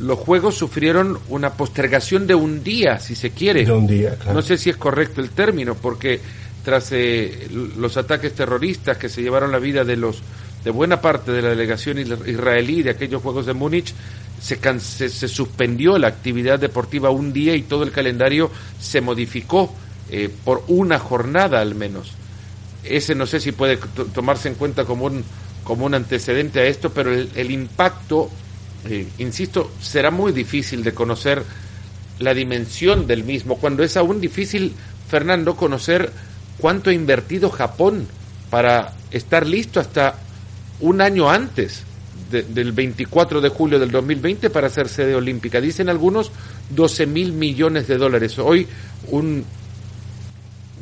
los 0.00 0.18
juegos 0.18 0.56
sufrieron 0.56 1.18
una 1.28 1.54
postergación 1.54 2.26
de 2.26 2.34
un 2.34 2.62
día, 2.62 3.00
si 3.00 3.14
se 3.14 3.30
quiere. 3.30 3.64
De 3.64 3.72
un 3.72 3.86
día, 3.86 4.16
claro. 4.16 4.34
No 4.34 4.42
sé 4.42 4.56
si 4.56 4.70
es 4.70 4.76
correcto 4.76 5.20
el 5.20 5.30
término, 5.30 5.74
porque 5.74 6.20
tras 6.68 6.92
eh, 6.92 7.48
los 7.78 7.96
ataques 7.96 8.34
terroristas 8.34 8.98
que 8.98 9.08
se 9.08 9.22
llevaron 9.22 9.50
la 9.50 9.58
vida 9.58 9.84
de 9.84 9.96
los 9.96 10.20
de 10.62 10.70
buena 10.70 11.00
parte 11.00 11.32
de 11.32 11.40
la 11.40 11.48
delegación 11.48 11.98
israelí 11.98 12.82
de 12.82 12.90
aquellos 12.90 13.22
Juegos 13.22 13.46
de 13.46 13.54
Múnich, 13.54 13.94
se, 14.38 14.58
se, 15.08 15.28
suspendió 15.28 15.96
la 15.96 16.08
actividad 16.08 16.58
deportiva 16.58 17.08
un 17.08 17.32
día 17.32 17.54
y 17.54 17.62
todo 17.62 17.84
el 17.84 17.90
calendario 17.90 18.50
se 18.78 19.00
modificó 19.00 19.74
eh, 20.10 20.28
por 20.44 20.62
una 20.68 20.98
jornada 20.98 21.62
al 21.62 21.74
menos. 21.74 22.12
Ese 22.84 23.14
no 23.14 23.24
sé 23.24 23.40
si 23.40 23.52
puede 23.52 23.78
tomarse 24.12 24.48
en 24.48 24.54
cuenta 24.54 24.84
como 24.84 25.06
un, 25.06 25.24
como 25.64 25.86
un 25.86 25.94
antecedente 25.94 26.60
a 26.60 26.64
esto, 26.66 26.92
pero 26.92 27.14
el, 27.14 27.50
impacto, 27.50 28.28
eh, 28.84 29.08
insisto, 29.16 29.72
será 29.80 30.10
muy 30.10 30.32
difícil 30.32 30.84
de 30.84 30.92
conocer 30.92 31.42
la 32.18 32.34
dimensión 32.34 33.06
del 33.06 33.24
mismo, 33.24 33.56
cuando 33.56 33.82
es 33.82 33.96
aún 33.96 34.20
difícil, 34.20 34.74
Fernando, 35.08 35.56
conocer 35.56 36.12
cuánto 36.58 36.90
ha 36.90 36.92
invertido 36.92 37.50
Japón 37.50 38.06
para 38.50 38.92
estar 39.10 39.46
listo 39.46 39.80
hasta 39.80 40.16
un 40.80 41.00
año 41.00 41.30
antes 41.30 41.84
del 42.30 42.72
24 42.72 43.40
de 43.40 43.48
julio 43.48 43.78
del 43.78 43.90
2020 43.90 44.50
para 44.50 44.68
ser 44.68 44.88
sede 44.88 45.14
olímpica. 45.14 45.60
Dicen 45.60 45.88
algunos 45.88 46.30
12 46.70 47.06
mil 47.06 47.32
millones 47.32 47.88
de 47.88 47.96
dólares. 47.96 48.38
Hoy 48.38 48.66
un 49.08 49.44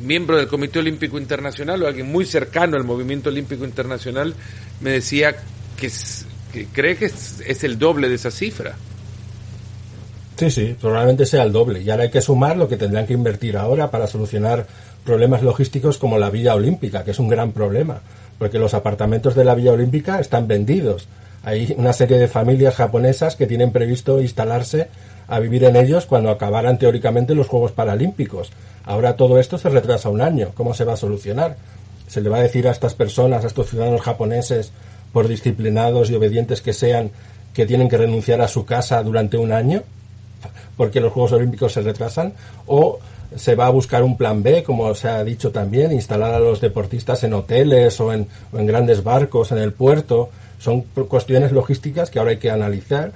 miembro 0.01 0.37
del 0.37 0.47
Comité 0.47 0.79
Olímpico 0.79 1.17
Internacional 1.17 1.81
o 1.81 1.87
alguien 1.87 2.11
muy 2.11 2.25
cercano 2.25 2.77
al 2.77 2.83
movimiento 2.83 3.29
olímpico 3.29 3.65
internacional 3.65 4.33
me 4.81 4.91
decía 4.91 5.35
que, 5.77 5.89
cree 6.73 6.97
que 6.97 7.05
es, 7.05 7.63
el 7.63 7.79
doble 7.79 8.09
de 8.09 8.15
esa 8.15 8.31
cifra. 8.31 8.75
Sí, 10.37 10.51
sí, 10.51 10.75
probablemente 10.79 11.25
sea 11.25 11.43
el 11.43 11.51
doble. 11.51 11.81
Y 11.81 11.89
ahora 11.89 12.03
hay 12.03 12.11
que 12.11 12.21
sumar 12.21 12.57
lo 12.57 12.67
que 12.67 12.77
tendrán 12.77 13.07
que 13.07 13.13
invertir 13.13 13.57
ahora 13.57 13.89
para 13.89 14.05
solucionar 14.05 14.67
problemas 15.05 15.41
logísticos 15.41 15.97
como 15.97 16.17
la 16.17 16.29
Villa 16.29 16.55
Olímpica, 16.55 17.03
que 17.03 17.11
es 17.11 17.19
un 17.19 17.29
gran 17.29 17.51
problema, 17.51 18.01
porque 18.37 18.59
los 18.59 18.73
apartamentos 18.73 19.35
de 19.35 19.45
la 19.45 19.55
Villa 19.55 19.73
Olímpica 19.73 20.19
están 20.19 20.47
vendidos. 20.47 21.07
Hay 21.43 21.73
una 21.77 21.93
serie 21.93 22.17
de 22.17 22.27
familias 22.27 22.75
japonesas 22.75 23.35
que 23.35 23.47
tienen 23.47 23.71
previsto 23.71 24.21
instalarse 24.21 24.89
a 25.27 25.39
vivir 25.39 25.63
en 25.63 25.75
ellos 25.75 26.05
cuando 26.05 26.29
acabaran 26.29 26.77
teóricamente 26.77 27.35
los 27.35 27.47
Juegos 27.47 27.71
Paralímpicos. 27.71 28.51
Ahora 28.85 29.15
todo 29.15 29.39
esto 29.39 29.57
se 29.57 29.69
retrasa 29.69 30.09
un 30.09 30.21
año. 30.21 30.51
¿Cómo 30.55 30.73
se 30.73 30.85
va 30.85 30.93
a 30.93 30.97
solucionar? 30.97 31.57
¿Se 32.07 32.21
le 32.21 32.29
va 32.29 32.37
a 32.37 32.41
decir 32.41 32.67
a 32.67 32.71
estas 32.71 32.93
personas, 32.93 33.43
a 33.43 33.47
estos 33.47 33.69
ciudadanos 33.69 34.01
japoneses, 34.01 34.71
por 35.11 35.27
disciplinados 35.27 36.09
y 36.09 36.15
obedientes 36.15 36.61
que 36.61 36.73
sean, 36.73 37.11
que 37.53 37.65
tienen 37.65 37.89
que 37.89 37.97
renunciar 37.97 38.41
a 38.41 38.47
su 38.47 38.65
casa 38.65 39.03
durante 39.03 39.37
un 39.37 39.51
año? 39.51 39.83
Porque 40.77 41.01
los 41.01 41.11
Juegos 41.11 41.33
Olímpicos 41.33 41.73
se 41.73 41.81
retrasan. 41.81 42.33
¿O 42.65 42.99
se 43.35 43.55
va 43.55 43.67
a 43.67 43.69
buscar 43.69 44.03
un 44.03 44.17
plan 44.17 44.43
B, 44.43 44.63
como 44.63 44.93
se 44.95 45.09
ha 45.09 45.23
dicho 45.23 45.51
también, 45.51 45.91
instalar 45.91 46.33
a 46.33 46.39
los 46.39 46.61
deportistas 46.61 47.23
en 47.23 47.33
hoteles 47.33 47.99
o 47.99 48.13
en, 48.13 48.27
o 48.51 48.59
en 48.59 48.65
grandes 48.65 49.03
barcos 49.03 49.51
en 49.51 49.57
el 49.57 49.73
puerto? 49.73 50.29
Son 50.59 50.81
cuestiones 50.81 51.51
logísticas 51.51 52.09
que 52.09 52.19
ahora 52.19 52.31
hay 52.31 52.37
que 52.37 52.49
analizar, 52.51 53.11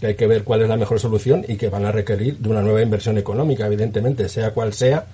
que 0.00 0.06
hay 0.08 0.14
que 0.14 0.26
ver 0.26 0.44
cuál 0.44 0.62
es 0.62 0.68
la 0.68 0.76
mejor 0.76 1.00
solución 1.00 1.44
y 1.46 1.56
que 1.56 1.68
van 1.68 1.84
a 1.84 1.92
requerir 1.92 2.38
de 2.38 2.48
una 2.48 2.62
nueva 2.62 2.82
inversión 2.82 3.18
económica, 3.18 3.66
evidentemente, 3.66 4.28
sea 4.28 4.52
cual 4.52 4.72
sea, 4.72 5.06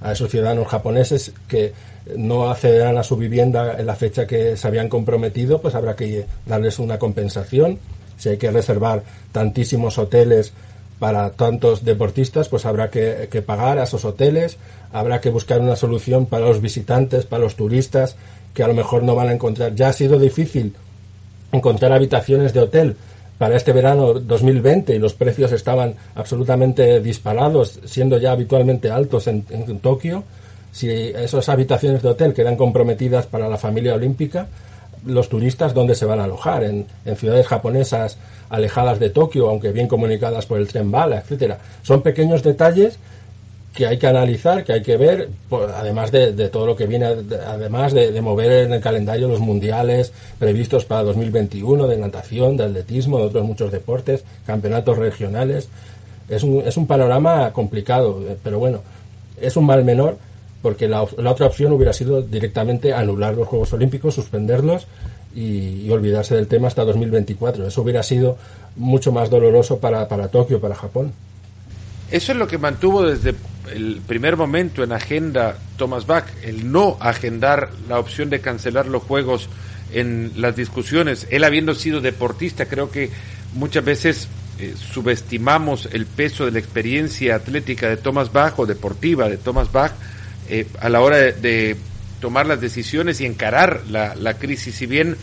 a 0.00 0.12
esos 0.12 0.30
ciudadanos 0.30 0.66
japoneses 0.66 1.32
que 1.46 1.72
no 2.16 2.50
accederán 2.50 2.98
a 2.98 3.04
su 3.04 3.16
vivienda 3.16 3.78
en 3.78 3.86
la 3.86 3.94
fecha 3.94 4.26
que 4.26 4.56
se 4.56 4.66
habían 4.66 4.88
comprometido, 4.88 5.60
pues 5.60 5.74
habrá 5.74 5.94
que 5.94 6.26
darles 6.44 6.78
una 6.78 6.98
compensación. 6.98 7.78
Si 8.18 8.28
hay 8.28 8.36
que 8.36 8.50
reservar 8.50 9.02
tantísimos 9.30 9.98
hoteles 9.98 10.52
para 11.02 11.30
tantos 11.30 11.84
deportistas, 11.84 12.48
pues 12.48 12.64
habrá 12.64 12.88
que, 12.88 13.26
que, 13.28 13.42
pagar 13.42 13.80
a 13.80 13.82
esos 13.82 14.04
hoteles, 14.04 14.56
habrá 14.92 15.20
que 15.20 15.30
buscar 15.30 15.58
una 15.58 15.74
solución 15.74 16.26
para 16.26 16.46
los 16.46 16.60
visitantes, 16.60 17.26
para 17.26 17.42
los 17.42 17.56
turistas, 17.56 18.14
que 18.54 18.62
a 18.62 18.68
lo 18.68 18.74
mejor 18.74 19.02
no 19.02 19.16
van 19.16 19.26
a 19.26 19.32
encontrar. 19.32 19.74
Ya 19.74 19.88
ha 19.88 19.92
sido 19.92 20.16
difícil 20.16 20.76
encontrar 21.50 21.92
habitaciones 21.92 22.52
de 22.52 22.60
hotel 22.60 22.96
para 23.36 23.56
este 23.56 23.72
verano 23.72 24.14
2020 24.14 24.94
y 24.94 25.00
los 25.00 25.14
precios 25.14 25.50
estaban 25.50 25.96
absolutamente 26.14 27.00
disparados, 27.00 27.80
siendo 27.84 28.18
ya 28.18 28.30
habitualmente 28.30 28.88
altos 28.88 29.26
en, 29.26 29.42
Tokio, 29.80 30.22
si 30.70 30.88
esas 30.88 31.48
habitaciones 31.48 32.00
de 32.02 32.10
hotel 32.10 32.32
quedan 32.32 32.54
comprometidas 32.54 33.26
para 33.26 33.48
la 33.48 33.58
familia 33.58 33.96
olímpica, 33.96 34.46
los 35.04 35.28
turistas 35.28 35.74
dónde 35.74 35.94
se 35.94 36.06
van 36.06 36.20
a 36.20 36.24
alojar, 36.24 36.64
en, 36.64 36.86
ciudades 37.16 37.46
japonesas 37.46 38.18
alejadas 38.50 38.98
de 38.98 39.10
Tokio, 39.10 39.48
aunque 39.48 39.72
bien 39.72 39.88
comunicadas 39.88 40.46
por 40.46 40.58
el 40.58 40.68
tren 40.68 40.90
bala, 40.90 41.18
etcétera. 41.18 41.58
Son 41.82 42.02
pequeños 42.02 42.42
detalles 42.42 42.98
que 43.74 43.86
hay 43.86 43.98
que 43.98 44.06
analizar, 44.06 44.64
que 44.64 44.74
hay 44.74 44.82
que 44.82 44.98
ver, 44.98 45.30
además 45.74 46.12
de, 46.12 46.32
todo 46.48 46.66
lo 46.66 46.76
que 46.76 46.86
viene, 46.86 47.06
además 47.06 47.94
de, 47.94 48.20
mover 48.20 48.66
en 48.66 48.74
el 48.74 48.80
calendario 48.80 49.28
los 49.28 49.40
mundiales 49.40 50.12
previstos 50.38 50.84
para 50.84 51.02
2021 51.04 51.86
de 51.86 51.96
natación, 51.96 52.56
de 52.56 52.64
atletismo, 52.64 53.18
de 53.18 53.24
otros 53.24 53.44
muchos 53.44 53.72
deportes, 53.72 54.24
campeonatos 54.46 54.98
regionales. 54.98 55.68
Es 56.28 56.42
un, 56.42 56.62
es 56.66 56.76
un 56.76 56.86
panorama 56.86 57.52
complicado, 57.52 58.22
eh, 58.28 58.36
pero 58.42 58.58
bueno, 58.58 58.80
es 59.40 59.56
un 59.56 59.66
mal 59.66 59.84
menor 59.84 60.18
porque 60.62 60.88
la, 60.88 61.02
otra 61.02 61.46
opción 61.46 61.72
hubiera 61.72 61.92
sido 61.92 62.22
directamente 62.22 62.94
anular 62.94 63.34
los 63.34 63.48
Juegos 63.48 63.72
Olímpicos, 63.72 64.14
suspenderlos 64.14 64.86
y, 65.34 65.90
olvidarse 65.90 66.34
del 66.34 66.46
tema 66.46 66.68
hasta 66.68 66.84
2024. 66.84 67.66
Eso 67.66 67.82
hubiera 67.82 68.02
sido 68.02 68.38
mucho 68.76 69.12
más 69.12 69.28
doloroso 69.28 69.78
para, 69.78 70.08
para 70.08 70.28
Tokio, 70.28 70.60
para 70.60 70.74
Japón. 70.74 71.12
Eso 72.10 72.32
es 72.32 72.38
lo 72.38 72.46
que 72.46 72.58
mantuvo 72.58 73.02
desde 73.02 73.34
el 73.74 74.00
primer 74.06 74.36
momento 74.36 74.82
en 74.82 74.92
agenda 74.92 75.56
Thomas 75.76 76.06
Bach, 76.06 76.26
el 76.42 76.70
no 76.70 76.96
agendar 77.00 77.70
la 77.88 77.98
opción 77.98 78.30
de 78.30 78.40
cancelar 78.40 78.86
los 78.86 79.02
juegos 79.02 79.48
en 79.92 80.32
las 80.36 80.54
discusiones. 80.54 81.26
Él 81.30 81.44
habiendo 81.44 81.74
sido 81.74 82.00
deportista, 82.00 82.66
creo 82.66 82.90
que 82.90 83.10
muchas 83.54 83.84
veces 83.84 84.28
eh, 84.58 84.74
subestimamos 84.76 85.88
el 85.92 86.06
peso 86.06 86.44
de 86.44 86.52
la 86.52 86.58
experiencia 86.58 87.34
atlética 87.34 87.88
de 87.88 87.96
Thomas 87.96 88.32
Bach 88.32 88.58
o 88.58 88.66
deportiva 88.66 89.28
de 89.28 89.38
Thomas 89.38 89.72
Bach 89.72 89.92
eh, 90.48 90.66
a 90.80 90.88
la 90.88 91.00
hora 91.00 91.16
de, 91.18 91.76
tomar 92.20 92.46
las 92.46 92.60
decisiones 92.60 93.20
y 93.20 93.26
encarar 93.26 93.82
la, 93.90 94.14
la 94.14 94.34
crisis. 94.34 94.76
Si 94.76 94.86
bien 94.86 95.16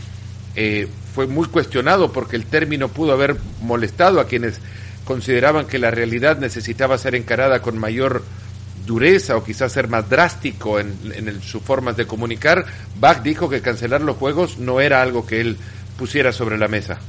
eh, 0.55 0.88
fue 1.13 1.27
muy 1.27 1.47
cuestionado 1.47 2.11
porque 2.11 2.35
el 2.35 2.45
término 2.45 2.89
pudo 2.89 3.13
haber 3.13 3.38
molestado 3.61 4.19
a 4.19 4.27
quienes 4.27 4.59
consideraban 5.05 5.65
que 5.65 5.79
la 5.79 5.91
realidad 5.91 6.38
necesitaba 6.39 6.97
ser 6.97 7.15
encarada 7.15 7.61
con 7.61 7.77
mayor 7.77 8.23
dureza 8.85 9.38
o 9.38 9.43
quizás 9.43 9.71
ser 9.71 9.88
más 9.88 10.09
drástico 10.09 10.79
en, 10.79 10.93
en 11.15 11.41
sus 11.41 11.61
formas 11.61 11.95
de 11.95 12.05
comunicar, 12.05 12.65
Bach 12.99 13.21
dijo 13.21 13.47
que 13.47 13.61
cancelar 13.61 14.01
los 14.01 14.17
juegos 14.17 14.57
no 14.57 14.81
era 14.81 15.01
algo 15.01 15.25
que 15.25 15.39
él 15.41 15.57
pusiera 15.97 16.31
sobre 16.31 16.57
la 16.57 16.67
mesa. 16.67 16.99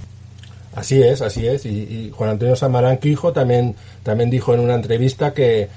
Así 0.74 1.02
es, 1.02 1.20
así 1.22 1.46
es. 1.46 1.66
Y, 1.66 2.12
Juan 2.14 2.30
Antonio 2.30 2.54
Samarán 2.54 2.98
Quijo 2.98 3.32
también, 3.32 3.74
también 4.02 4.30
dijo 4.30 4.54
en 4.54 4.60
una 4.60 4.74
entrevista 4.74 5.34
que, 5.34 5.68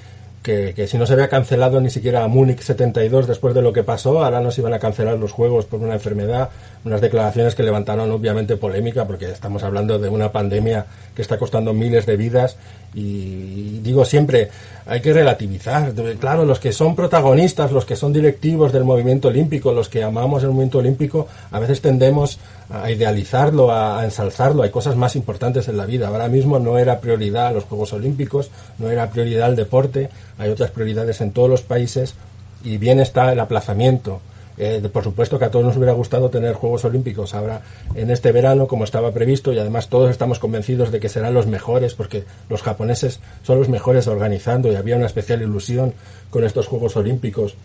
que, 0.44 0.86
si 0.86 0.98
no 0.98 1.06
se 1.06 1.14
había 1.14 1.28
cancelado 1.28 1.80
ni 1.80 1.88
siquiera 1.88 2.28
Múnich 2.28 2.60
72 2.60 3.26
después 3.26 3.54
de 3.54 3.62
lo 3.62 3.72
que 3.72 3.82
pasó, 3.82 4.22
ahora 4.22 4.40
no 4.40 4.50
se 4.50 4.60
iban 4.60 4.74
a 4.74 4.78
cancelar 4.78 5.16
los 5.16 5.32
juegos 5.32 5.64
por 5.64 5.80
una 5.80 5.94
enfermedad, 5.94 6.50
unas 6.84 7.00
declaraciones 7.00 7.54
que 7.54 7.62
levantaron 7.62 8.10
obviamente 8.10 8.58
polémica 8.58 9.06
porque 9.06 9.30
estamos 9.30 9.62
hablando 9.62 9.98
de 9.98 10.10
una 10.10 10.32
pandemia 10.32 10.84
que 11.16 11.22
está 11.22 11.38
costando 11.38 11.72
miles 11.72 12.04
de 12.04 12.18
vidas 12.18 12.58
y 12.92 13.80
digo 13.80 14.04
siempre, 14.04 14.50
hay 14.86 15.00
que 15.00 15.12
relativizar. 15.12 15.92
Claro, 16.20 16.44
los 16.44 16.60
que 16.60 16.72
son 16.72 16.94
protagonistas, 16.94 17.72
los 17.72 17.84
que 17.84 17.96
son 17.96 18.12
directivos 18.12 18.72
del 18.72 18.84
movimiento 18.84 19.28
olímpico, 19.28 19.72
los 19.72 19.88
que 19.88 20.04
amamos 20.04 20.42
el 20.42 20.50
movimiento 20.50 20.78
olímpico, 20.78 21.26
a 21.50 21.58
veces 21.58 21.80
tendemos 21.80 22.38
a 22.70 22.90
idealizarlo, 22.90 23.72
a, 23.72 24.04
ensalzarlo. 24.04 24.62
Hay 24.62 24.70
cosas 24.70 24.96
más 24.96 25.16
importantes 25.16 25.68
en 25.68 25.76
la 25.76 25.86
vida. 25.86 26.08
Ahora 26.08 26.28
mismo 26.28 26.58
no 26.58 26.78
era 26.78 27.00
prioridad 27.00 27.52
los 27.52 27.64
Juegos 27.64 27.92
Olímpicos, 27.92 28.50
no 28.78 28.90
era 28.90 29.10
prioridad 29.10 29.50
el 29.50 29.56
deporte, 29.56 30.08
hay 30.38 30.50
otras 30.50 30.70
prioridades 30.70 31.20
en 31.20 31.32
todos 31.32 31.48
los 31.48 31.62
países 31.62 32.14
y 32.62 32.78
bien 32.78 33.00
está 33.00 33.32
el 33.32 33.40
aplazamiento. 33.40 34.20
Eh, 34.56 34.88
por 34.92 35.02
supuesto 35.02 35.38
que 35.38 35.46
a 35.46 35.50
todos 35.50 35.64
nos 35.64 35.76
hubiera 35.76 35.92
gustado 35.92 36.30
tener 36.30 36.54
Juegos 36.54 36.84
Olímpicos 36.84 37.34
ahora 37.34 37.62
en 37.96 38.10
este 38.10 38.30
verano, 38.30 38.68
como 38.68 38.84
estaba 38.84 39.10
previsto, 39.12 39.52
y 39.52 39.58
además 39.58 39.88
todos 39.88 40.10
estamos 40.10 40.38
convencidos 40.38 40.92
de 40.92 41.00
que 41.00 41.08
serán 41.08 41.34
los 41.34 41.46
mejores, 41.46 41.94
porque 41.94 42.24
los 42.48 42.62
japoneses 42.62 43.18
son 43.42 43.58
los 43.58 43.68
mejores 43.68 44.06
organizando 44.06 44.70
y 44.70 44.76
había 44.76 44.96
una 44.96 45.06
especial 45.06 45.42
ilusión 45.42 45.92
con 46.30 46.44
estos 46.44 46.68
Juegos 46.68 46.96
Olímpicos 46.96 47.56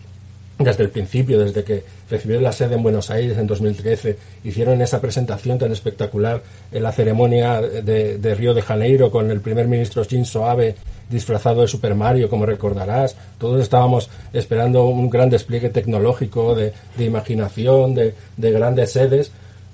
desde 0.60 0.84
el 0.84 0.90
principio, 0.90 1.38
desde 1.38 1.64
que 1.64 1.82
recibieron 2.10 2.44
la 2.44 2.52
sede 2.52 2.74
en 2.76 2.82
Buenos 2.82 3.10
Aires 3.10 3.36
en 3.38 3.46
2013, 3.46 4.16
hicieron 4.44 4.80
esa 4.82 5.00
presentación 5.00 5.58
tan 5.58 5.72
espectacular 5.72 6.42
en 6.70 6.82
la 6.82 6.92
ceremonia 6.92 7.60
de, 7.60 8.18
de 8.18 8.34
Río 8.34 8.54
de 8.54 8.62
Janeiro 8.62 9.10
con 9.10 9.30
el 9.30 9.40
primer 9.40 9.66
ministro 9.68 10.04
Shinzo 10.04 10.46
Abe 10.46 10.76
disfrazado 11.10 11.62
de 11.62 11.68
Super 11.68 11.94
Mario, 11.94 12.30
como 12.30 12.46
recordarás. 12.46 13.16
Todos 13.38 13.60
estábamos 13.60 14.08
esperando 14.32 14.86
un 14.86 15.10
gran 15.10 15.28
despliegue 15.28 15.68
tecnológico, 15.68 16.54
de, 16.54 16.72
imaginación, 16.98 17.94
de, 17.94 18.14
grandes 18.36 18.92
sedes, 18.92 19.32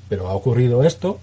pero 0.08 0.28
ha 0.28 0.34
ocurrido 0.34 0.82
esto 0.82 1.18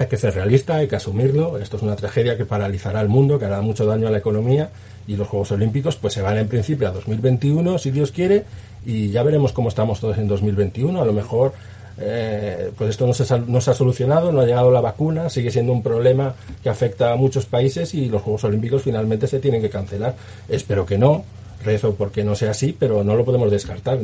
hay 0.00 0.06
que 0.06 0.16
ser 0.16 0.32
realista, 0.32 0.76
hay 0.76 0.86
que 0.86 0.94
asumirlo. 0.94 1.58
Esto 1.58 1.76
es 1.76 1.82
una 1.82 1.96
tragedia 1.96 2.36
que 2.36 2.44
paralizará 2.44 3.00
al 3.00 3.08
mundo, 3.08 3.36
que 3.36 3.46
hará 3.46 3.60
mucho 3.62 3.84
daño 3.84 4.06
a 4.06 4.12
la 4.12 4.18
economía 4.18 4.70
y 5.08 5.16
los 5.16 5.26
Juegos 5.26 5.50
Olímpicos 5.50 5.96
pues 5.96 6.14
se 6.14 6.22
van 6.22 6.36
en 6.36 6.46
principio 6.46 6.86
a 6.86 6.92
2021, 6.92 7.78
si 7.78 7.90
Dios 7.90 8.12
quiere, 8.12 8.44
y 8.86 9.10
ya 9.10 9.22
veremos 9.22 9.52
cómo 9.52 9.68
estamos 9.68 10.00
todos 10.00 10.18
en 10.18 10.28
2021. 10.28 11.00
A 11.00 11.04
lo 11.04 11.12
mejor 11.12 11.52
eh, 12.00 12.70
pues 12.76 12.90
esto 12.90 13.06
no 13.06 13.12
se, 13.12 13.40
no 13.40 13.60
se 13.60 13.70
ha 13.70 13.74
solucionado, 13.74 14.30
no 14.30 14.40
ha 14.40 14.46
llegado 14.46 14.70
la 14.70 14.80
vacuna, 14.80 15.30
sigue 15.30 15.50
siendo 15.50 15.72
un 15.72 15.82
problema 15.82 16.34
que 16.62 16.68
afecta 16.68 17.12
a 17.12 17.16
muchos 17.16 17.46
países 17.46 17.92
y 17.94 18.08
los 18.08 18.22
Juegos 18.22 18.44
Olímpicos 18.44 18.82
finalmente 18.82 19.26
se 19.26 19.40
tienen 19.40 19.60
que 19.60 19.70
cancelar. 19.70 20.14
Espero 20.48 20.86
que 20.86 20.96
no, 20.96 21.24
rezo 21.64 21.94
porque 21.94 22.22
no 22.22 22.36
sea 22.36 22.52
así, 22.52 22.74
pero 22.78 23.02
no 23.02 23.16
lo 23.16 23.24
podemos 23.24 23.50
descartar. 23.50 23.98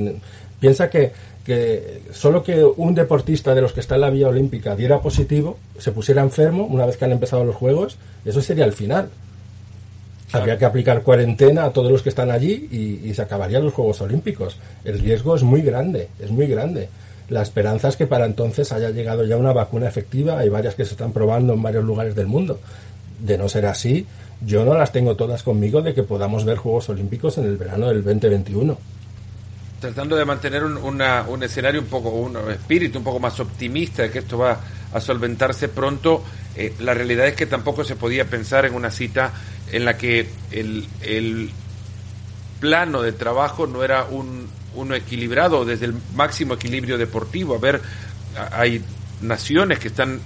Piensa 0.59 0.90
que, 0.90 1.12
que 1.45 2.02
solo 2.12 2.43
que 2.43 2.64
un 2.64 2.95
deportista 2.95 3.54
de 3.54 3.61
los 3.61 3.73
que 3.73 3.81
está 3.81 3.95
en 3.95 4.00
la 4.00 4.11
vía 4.11 4.28
olímpica 4.28 4.75
diera 4.75 5.00
positivo, 5.00 5.59
se 5.78 5.93
pusiera 5.93 6.23
enfermo 6.23 6.64
una 6.64 6.87
vez 6.87 6.97
que 6.97 7.04
han 7.04 7.12
empezado 7.12 7.45
los 7.45 7.54
Juegos, 7.54 7.97
eso 8.25 8.43
sería 8.43 8.64
el 8.64 8.73
final. 8.73 9.11
Habría 10.33 10.59
que 10.59 10.64
aplicar 10.64 11.02
cuarentena 11.02 11.64
a 11.64 11.73
todos 11.73 11.93
los 11.93 12.02
que 12.02 12.09
están 12.09 12.31
allí 12.31 12.69
y, 13.04 13.14
se 13.14 13.23
acabarían 13.23 13.64
los 13.64 13.75
Juegos 13.75 14.00
Olímpicos. 14.00 14.57
El 14.85 14.99
riesgo 14.99 15.37
es 15.37 15.43
muy 15.43 15.62
grande, 15.62 16.09
es 16.19 16.31
muy 16.31 16.47
grande. 16.47 16.88
La 17.28 17.43
esperanza 17.43 17.88
es 17.88 17.97
que 17.97 18.07
para 18.07 18.26
entonces 18.26 18.73
haya 18.73 18.90
llegado 18.90 19.25
ya 19.25 19.37
una 19.37 19.52
vacuna 19.52 19.88
efectiva. 19.88 20.38
Hay 20.38 20.49
varias 20.49 20.75
que 20.75 20.85
se 20.85 20.93
están 20.93 21.12
probando 21.12 21.52
en 21.52 21.62
varios 21.62 21.85
lugares 21.85 22.14
del 22.14 22.26
mundo. 22.26 22.59
De 23.21 23.38
no 23.38 23.49
ser 23.49 23.66
así, 23.66 24.07
yo 24.45 24.64
no 24.64 24.75
las 24.75 24.93
tengo 24.93 25.14
todas 25.14 25.43
conmigo 25.43 25.83
de 25.83 25.95
que 25.95 26.02
podamos 26.02 26.45
ver 26.45 26.57
Juegos 26.57 26.88
Olímpicos 26.88 27.38
en 27.38 27.45
el 27.45 27.57
verano 27.57 27.88
del 27.88 28.02
2021 28.02 28.76
tratando 29.85 30.16
de 30.16 30.25
mantener 30.25 30.64
un, 30.64 30.78
un, 30.78 31.43
escenario 31.43 31.78
un 31.78 31.88
poco, 31.88 32.09
un 32.09 32.38
espíritu 32.50 32.97
un 32.97 33.04
poco 33.04 33.21
más 33.21 33.38
optimista 33.38 34.02
de 34.02 34.11
que 34.11 34.21
esto 34.21 34.38
va 34.38 34.59
a 34.95 34.99
solventarse 34.99 35.69
pronto, 35.69 36.25
eh, 36.57 36.73
la 36.78 36.95
realidad 36.95 37.26
es 37.26 37.35
que 37.35 37.45
tampoco 37.45 37.85
se 37.85 37.95
podía 37.95 38.25
pensar 38.25 38.64
en 38.64 38.75
una 38.75 38.90
cita 38.90 39.33
en 39.73 39.85
la 39.85 39.97
que 39.97 40.28
el, 40.50 40.87
el 41.02 41.50
plano 42.61 43.02
de 43.02 43.12
trabajo 43.12 43.66
no 43.66 43.83
era 43.83 44.04
un, 44.04 44.49
uno 44.75 44.94
equilibrado 44.94 45.64
desde 45.64 45.87
el 45.87 45.94
máximo 46.14 46.54
equilibrio 46.54 46.99
deportivo. 46.99 47.54
A 47.54 47.59
ver, 47.59 47.80
hay 48.52 48.83
naciones 49.21 49.78
que 49.78 49.88
están 49.88 50.21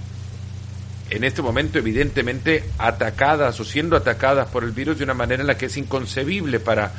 en 1.09 1.23
este 1.23 1.41
momento 1.41 1.79
evidentemente 1.79 2.63
atacadas 2.77 3.59
o 3.59 3.65
siendo 3.65 3.95
atacadas 3.95 4.47
por 4.49 4.63
el 4.63 4.71
virus 4.71 4.97
de 4.97 5.03
una 5.03 5.13
manera 5.13 5.41
en 5.41 5.47
la 5.47 5.57
que 5.57 5.65
es 5.65 5.77
inconcebible 5.77 6.59
para 6.59 6.91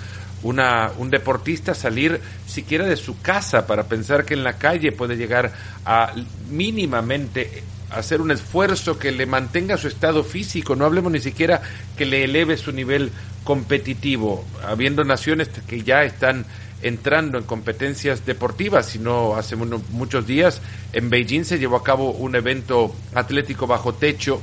una, 0.43 0.91
un 0.99 1.11
deportista 1.11 1.75
salir 1.75 2.21
siquiera 2.47 2.87
de 2.87 2.97
su 2.97 3.21
casa 3.21 3.67
para 3.67 3.85
pensar 3.85 4.25
que 4.25 4.35
en 4.35 4.43
la 4.43 4.55
calle 4.55 4.93
puede 4.93 5.17
llegar 5.17 5.53
a 5.85 6.13
mínimamente 6.51 7.63
hacer 7.91 8.21
un 8.21 8.31
esfuerzo 8.31 8.99
que 8.99 9.13
le 9.13 9.27
mantenga 9.27 9.77
su 9.77 9.89
estado 9.89 10.25
físico, 10.25 10.77
no 10.77 10.85
hablemos 10.85 11.13
ni 11.13 11.21
siquiera 11.21 11.61
que 11.97 12.07
le 12.07 12.25
eleve 12.25 12.57
su 12.57 12.73
nivel 12.73 13.11
competitivo, 13.45 14.45
habiendo 14.67 15.05
naciones 15.05 15.49
que 15.49 15.83
ya 15.83 16.05
están 16.05 16.47
entrando 16.83 17.39
en 17.39 17.45
competencias 17.45 18.25
deportivas, 18.25 18.87
sino 18.87 19.37
hace 19.37 19.57
muchos 19.57 20.27
días 20.27 20.61
en 20.93 21.11
Beijing 21.11 21.45
se 21.45 21.59
llevó 21.59 21.77
a 21.77 21.85
cabo 21.85 22.11
un 22.11 22.35
evento 22.35 22.95
atlético 23.15 23.67
bajo 23.67 23.95
techo 23.95 24.41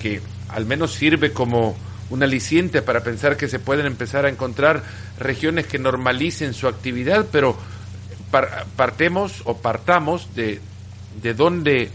que 0.00 0.20
al 0.48 0.66
menos 0.66 0.92
sirve 0.92 1.32
como 1.32 1.76
un 2.10 2.22
aliciente 2.22 2.82
para 2.82 3.02
pensar 3.02 3.36
que 3.36 3.48
se 3.48 3.58
pueden 3.58 3.86
empezar 3.86 4.26
a 4.26 4.28
encontrar 4.28 4.82
regiones 5.18 5.66
que 5.66 5.78
normalicen 5.78 6.54
su 6.54 6.68
actividad, 6.68 7.26
pero 7.30 7.56
partemos 8.76 9.42
o 9.44 9.56
partamos 9.56 10.34
de, 10.34 10.60
de 11.22 11.34
dónde 11.34 11.90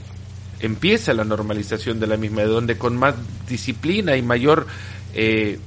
empieza 0.61 1.13
la 1.13 1.23
normalización 1.23 1.99
de 1.99 2.07
la 2.07 2.17
misma, 2.17 2.41
de 2.41 2.47
donde 2.47 2.77
con 2.77 2.97
más 2.97 3.15
disciplina 3.47 4.15
y 4.15 4.21
mayor 4.21 4.67
eh, 5.13 5.59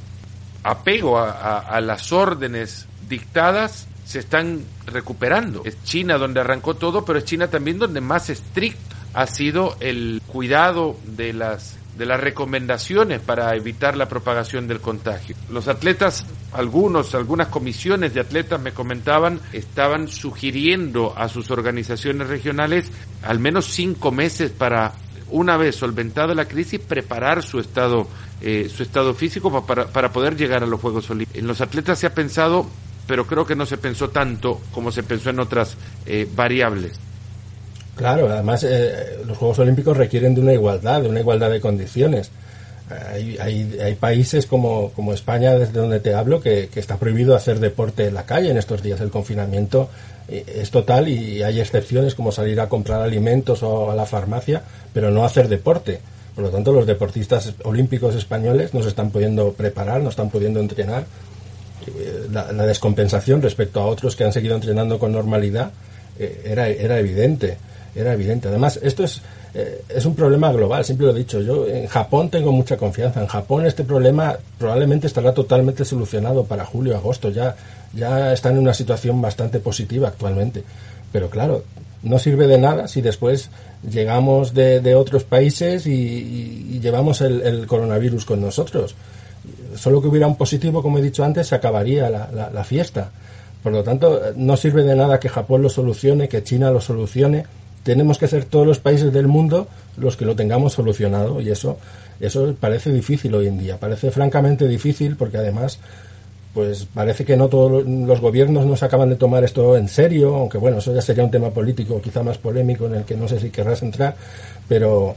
apego 0.62 1.18
a, 1.18 1.58
a 1.58 1.80
las 1.80 2.12
órdenes 2.12 2.86
dictadas 3.08 3.86
se 4.04 4.18
están 4.18 4.64
recuperando. 4.86 5.62
Es 5.64 5.82
China 5.84 6.18
donde 6.18 6.40
arrancó 6.40 6.74
todo, 6.74 7.04
pero 7.04 7.18
es 7.18 7.24
China 7.24 7.48
también 7.48 7.78
donde 7.78 8.00
más 8.00 8.30
estricto 8.30 8.94
ha 9.14 9.26
sido 9.26 9.76
el 9.80 10.20
cuidado 10.26 10.96
de 11.04 11.32
las 11.32 11.78
de 11.96 12.06
las 12.06 12.20
recomendaciones 12.20 13.20
para 13.20 13.54
evitar 13.54 13.96
la 13.96 14.08
propagación 14.08 14.66
del 14.66 14.80
contagio. 14.80 15.36
Los 15.48 15.68
atletas, 15.68 16.26
algunos, 16.54 17.14
algunas 17.14 17.48
comisiones 17.48 18.14
de 18.14 18.20
atletas 18.20 18.60
me 18.60 18.72
comentaban, 18.72 19.40
estaban 19.52 20.08
sugiriendo 20.08 21.12
a 21.16 21.28
sus 21.28 21.50
organizaciones 21.50 22.28
regionales 22.28 22.90
al 23.22 23.40
menos 23.40 23.66
cinco 23.66 24.12
meses 24.12 24.52
para, 24.52 24.92
una 25.30 25.56
vez 25.56 25.76
solventada 25.76 26.34
la 26.34 26.46
crisis, 26.46 26.80
preparar 26.80 27.42
su 27.42 27.58
estado, 27.58 28.06
eh, 28.40 28.70
su 28.74 28.84
estado 28.84 29.14
físico 29.14 29.64
para, 29.66 29.86
para 29.86 30.12
poder 30.12 30.36
llegar 30.36 30.62
a 30.62 30.66
los 30.66 30.80
Juegos 30.80 31.10
Olímpicos. 31.10 31.40
En 31.40 31.46
los 31.48 31.60
atletas 31.60 31.98
se 31.98 32.06
ha 32.06 32.14
pensado, 32.14 32.66
pero 33.06 33.26
creo 33.26 33.44
que 33.44 33.56
no 33.56 33.66
se 33.66 33.76
pensó 33.76 34.10
tanto 34.10 34.60
como 34.72 34.92
se 34.92 35.02
pensó 35.02 35.30
en 35.30 35.40
otras 35.40 35.76
eh, 36.06 36.28
variables. 36.34 37.00
Claro, 37.96 38.28
además 38.28 38.64
eh, 38.64 39.22
los 39.26 39.36
Juegos 39.38 39.58
Olímpicos 39.58 39.96
requieren 39.96 40.34
de 40.34 40.40
una 40.40 40.52
igualdad, 40.52 41.02
de 41.02 41.08
una 41.08 41.20
igualdad 41.20 41.50
de 41.50 41.60
condiciones. 41.60 42.30
Hay, 42.90 43.38
hay, 43.38 43.78
hay 43.82 43.94
países 43.94 44.46
como, 44.46 44.90
como, 44.90 45.14
España, 45.14 45.54
desde 45.54 45.72
donde 45.72 46.00
te 46.00 46.14
hablo, 46.14 46.40
que, 46.40 46.68
está 46.74 46.98
prohibido 46.98 47.34
hacer 47.34 47.58
deporte 47.58 48.06
en 48.06 48.14
la 48.14 48.26
calle 48.26 48.50
en 48.50 48.58
estos 48.58 48.82
días. 48.82 49.00
El 49.00 49.10
confinamiento 49.10 49.88
eh, 50.28 50.44
es 50.56 50.70
total 50.70 51.08
y 51.08 51.42
hay 51.42 51.60
excepciones 51.60 52.14
como 52.14 52.30
salir 52.30 52.60
a 52.60 52.68
comprar 52.68 53.00
alimentos 53.00 53.62
o 53.62 53.90
a 53.90 53.94
la 53.94 54.04
farmacia, 54.04 54.62
pero 54.92 55.10
no 55.10 55.24
hacer 55.24 55.48
deporte. 55.48 56.00
Por 56.34 56.44
lo 56.44 56.50
tanto, 56.50 56.72
los 56.72 56.86
deportistas 56.86 57.54
olímpicos 57.64 58.14
españoles 58.16 58.74
no 58.74 58.82
se 58.82 58.88
están 58.88 59.10
pudiendo 59.10 59.52
preparar, 59.52 60.02
no 60.02 60.10
están 60.10 60.28
pudiendo 60.28 60.60
entrenar. 60.60 61.06
Eh, 61.86 62.28
la, 62.30 62.66
descompensación 62.66 63.40
respecto 63.40 63.80
a 63.80 63.86
otros 63.86 64.14
que 64.14 64.24
han 64.24 64.32
seguido 64.32 64.54
entrenando 64.54 64.98
con 64.98 65.12
normalidad 65.12 65.72
era, 66.16 66.68
era 66.68 66.98
evidente 67.00 67.58
era 67.94 68.12
evidente. 68.12 68.48
Además, 68.48 68.78
esto 68.82 69.04
es, 69.04 69.22
eh, 69.54 69.82
es 69.88 70.04
un 70.04 70.14
problema 70.14 70.52
global, 70.52 70.84
siempre 70.84 71.06
lo 71.06 71.12
he 71.12 71.18
dicho. 71.18 71.40
Yo 71.40 71.66
en 71.66 71.86
Japón 71.86 72.28
tengo 72.28 72.52
mucha 72.52 72.76
confianza. 72.76 73.20
En 73.20 73.26
Japón 73.26 73.66
este 73.66 73.84
problema 73.84 74.36
probablemente 74.58 75.06
estará 75.06 75.32
totalmente 75.32 75.84
solucionado 75.84 76.44
para 76.44 76.64
julio, 76.64 76.96
agosto. 76.96 77.30
Ya, 77.30 77.54
ya 77.94 78.32
están 78.32 78.54
en 78.54 78.60
una 78.60 78.74
situación 78.74 79.20
bastante 79.22 79.60
positiva 79.60 80.08
actualmente. 80.08 80.64
Pero 81.12 81.30
claro, 81.30 81.64
no 82.02 82.18
sirve 82.18 82.46
de 82.46 82.58
nada 82.58 82.88
si 82.88 83.00
después 83.00 83.50
llegamos 83.88 84.54
de, 84.54 84.80
de 84.80 84.94
otros 84.94 85.24
países 85.24 85.86
y, 85.86 86.80
llevamos 86.80 87.20
el, 87.22 87.40
el, 87.42 87.66
coronavirus 87.66 88.24
con 88.24 88.40
nosotros. 88.40 88.94
Solo 89.76 90.02
que 90.02 90.08
hubiera 90.08 90.26
un 90.26 90.36
positivo, 90.36 90.82
como 90.82 90.98
he 90.98 91.02
dicho 91.02 91.24
antes, 91.24 91.48
se 91.48 91.54
acabaría 91.54 92.10
la, 92.10 92.28
la, 92.32 92.50
la 92.50 92.64
fiesta. 92.64 93.10
Por 93.62 93.72
lo 93.72 93.82
tanto, 93.82 94.20
no 94.36 94.56
sirve 94.58 94.82
de 94.82 94.94
nada 94.94 95.18
que 95.18 95.30
Japón 95.30 95.62
lo 95.62 95.70
solucione, 95.70 96.28
que 96.28 96.42
China 96.42 96.70
lo 96.70 96.80
solucione 96.80 97.46
tenemos 97.84 98.18
que 98.18 98.26
ser 98.26 98.44
todos 98.46 98.66
los 98.66 98.80
países 98.80 99.12
del 99.12 99.28
mundo 99.28 99.68
los 99.96 100.16
que 100.16 100.24
lo 100.24 100.34
tengamos 100.34 100.72
solucionado 100.72 101.40
y 101.40 101.50
eso 101.50 101.78
eso 102.20 102.54
parece 102.58 102.92
difícil 102.92 103.34
hoy 103.34 103.48
en 103.48 103.58
día. 103.58 103.78
Parece 103.78 104.10
francamente 104.10 104.66
difícil 104.66 105.16
porque 105.16 105.38
además 105.38 105.78
pues 106.52 106.86
parece 106.92 107.24
que 107.24 107.36
no 107.36 107.48
todos 107.48 107.84
los 107.84 108.20
gobiernos 108.20 108.64
no 108.64 108.76
se 108.76 108.84
acaban 108.84 109.10
de 109.10 109.16
tomar 109.16 109.42
esto 109.42 109.76
en 109.76 109.88
serio 109.88 110.36
aunque 110.36 110.56
bueno 110.56 110.78
eso 110.78 110.94
ya 110.94 111.02
sería 111.02 111.24
un 111.24 111.30
tema 111.30 111.50
político 111.50 112.00
quizá 112.00 112.22
más 112.22 112.38
polémico 112.38 112.86
en 112.86 112.94
el 112.94 113.04
que 113.04 113.16
no 113.16 113.26
sé 113.26 113.40
si 113.40 113.50
querrás 113.50 113.82
entrar 113.82 114.14
pero 114.68 115.16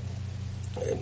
eh, 0.81 0.95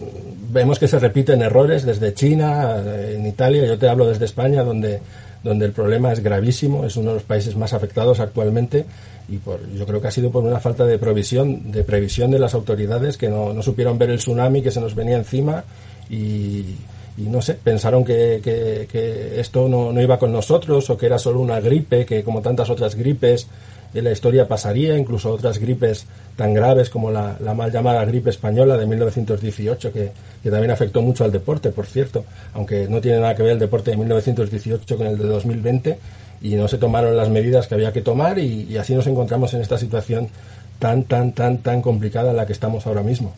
vemos 0.51 0.77
que 0.77 0.89
se 0.89 0.99
repiten 0.99 1.41
errores 1.41 1.85
desde 1.85 2.13
China 2.13 2.83
en 2.85 3.25
Italia 3.25 3.65
yo 3.65 3.79
te 3.79 3.87
hablo 3.87 4.07
desde 4.07 4.25
España 4.25 4.63
donde 4.63 4.99
donde 5.45 5.67
el 5.67 5.73
problema 5.73 6.11
es 6.11 6.21
gravísimo 6.21 6.85
es 6.85 6.97
uno 6.97 7.09
de 7.09 7.13
los 7.17 7.23
países 7.23 7.55
más 7.55 7.71
afectados 7.71 8.19
actualmente 8.19 8.83
y 9.29 9.37
por, 9.37 9.59
yo 9.73 9.85
creo 9.85 10.01
que 10.01 10.07
ha 10.07 10.11
sido 10.11 10.31
por 10.31 10.43
una 10.43 10.59
falta 10.59 10.85
de 10.85 10.97
provisión, 10.97 11.71
de 11.71 11.83
previsión 11.83 12.31
de 12.31 12.39
las 12.39 12.55
autoridades 12.55 13.15
que 13.15 13.29
no, 13.29 13.53
no 13.53 13.61
supieron 13.61 13.99
ver 13.99 14.09
el 14.09 14.17
tsunami 14.17 14.63
que 14.63 14.71
se 14.71 14.81
nos 14.81 14.95
venía 14.95 15.17
encima 15.17 15.63
y, 16.09 16.65
no 17.17 17.43
sé, 17.43 17.53
pensaron 17.53 18.03
que, 18.03 18.41
que, 18.43 18.87
que 18.91 19.39
esto 19.39 19.69
no, 19.69 19.93
no, 19.93 20.01
iba 20.01 20.17
con 20.17 20.31
nosotros 20.31 20.89
o 20.89 20.97
que 20.97 21.05
era 21.05 21.19
solo 21.19 21.39
una 21.39 21.59
gripe, 21.59 22.05
que 22.05 22.23
como 22.23 22.41
tantas 22.41 22.71
otras 22.71 22.95
gripes 22.95 23.47
en 23.93 24.03
la 24.03 24.11
historia 24.11 24.47
pasaría, 24.47 24.97
incluso 24.97 25.31
otras 25.31 25.59
gripes 25.59 26.07
tan 26.35 26.53
graves 26.55 26.89
como 26.89 27.11
la, 27.11 27.37
la 27.39 27.53
mal 27.53 27.71
llamada 27.71 28.03
gripe 28.03 28.31
española 28.31 28.77
de 28.77 28.87
1918, 28.87 29.93
que, 29.93 30.11
que, 30.45 30.51
también 30.51 30.69
afectó 30.69 31.01
mucho 31.01 31.23
al 31.23 31.31
deporte, 31.31 31.71
por 31.71 31.87
cierto, 31.87 32.23
aunque 32.53 32.87
no 32.87 33.01
tiene 33.01 33.19
nada 33.19 33.33
que 33.33 33.41
ver 33.41 33.53
el 33.53 33.59
deporte 33.59 33.89
de 33.89 33.97
1918 33.97 34.95
con 34.95 35.07
el 35.07 35.17
de 35.17 35.25
2020 35.25 35.97
y 36.41 36.53
no 36.53 36.67
se 36.67 36.77
tomaron 36.77 37.17
las 37.17 37.29
medidas 37.29 37.65
que 37.65 37.73
había 37.73 37.91
que 37.91 38.03
tomar 38.03 38.37
y, 38.37 38.77
así 38.77 38.93
nos 38.93 39.07
encontramos 39.07 39.55
en 39.55 39.61
esta 39.61 39.79
situación 39.79 40.29
tan, 40.77 41.05
tan, 41.05 41.31
tan, 41.31 41.57
tan 41.57 41.81
complicada 41.81 42.29
en 42.29 42.37
la 42.37 42.45
que 42.45 42.53
estamos 42.53 42.85
ahora 42.85 43.01
mismo. 43.01 43.33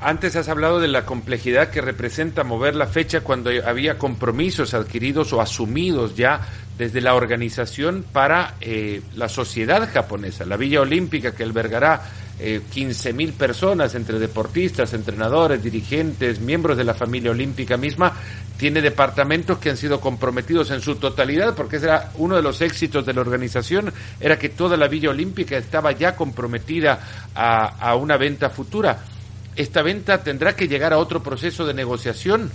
Antes 0.00 0.34
has 0.34 0.48
hablado 0.48 0.80
de 0.80 0.88
la 0.88 1.06
complejidad 1.06 1.70
que 1.70 1.80
representa 1.80 2.42
mover 2.42 2.74
la 2.74 2.86
fecha 2.86 3.20
cuando 3.20 3.50
había 3.64 3.96
compromisos 3.96 4.74
adquiridos 4.74 5.32
o 5.32 5.40
asumidos 5.40 6.16
ya 6.16 6.40
desde 6.76 7.00
la 7.00 7.14
organización 7.14 8.04
para 8.12 8.56
eh, 8.60 9.00
la 9.14 9.28
sociedad 9.28 9.88
japonesa. 9.90 10.44
La 10.44 10.56
Villa 10.56 10.82
Olímpica 10.82 11.32
que 11.32 11.44
albergará 11.44 12.02
eh, 12.38 12.60
15.000 12.74 13.32
personas 13.32 13.94
entre 13.94 14.18
deportistas, 14.18 14.92
entrenadores, 14.92 15.62
dirigentes, 15.62 16.40
miembros 16.40 16.76
de 16.76 16.84
la 16.84 16.94
familia 16.94 17.30
olímpica 17.30 17.76
misma, 17.76 18.12
tiene 18.56 18.80
departamentos 18.80 19.58
que 19.58 19.70
han 19.70 19.76
sido 19.76 20.00
comprometidos 20.00 20.70
en 20.70 20.80
su 20.80 20.96
totalidad, 20.96 21.54
porque 21.54 21.76
ese 21.76 21.86
era 21.86 22.10
uno 22.16 22.36
de 22.36 22.42
los 22.42 22.60
éxitos 22.60 23.04
de 23.06 23.14
la 23.14 23.20
organización, 23.20 23.92
era 24.20 24.38
que 24.38 24.48
toda 24.48 24.76
la 24.76 24.88
Villa 24.88 25.10
Olímpica 25.10 25.56
estaba 25.56 25.92
ya 25.92 26.16
comprometida 26.16 27.00
a, 27.34 27.88
a 27.88 27.96
una 27.96 28.16
venta 28.16 28.50
futura. 28.50 28.98
Esta 29.54 29.82
venta 29.82 30.22
tendrá 30.22 30.54
que 30.54 30.68
llegar 30.68 30.92
a 30.92 30.98
otro 30.98 31.22
proceso 31.22 31.64
de 31.64 31.74
negociación 31.74 32.50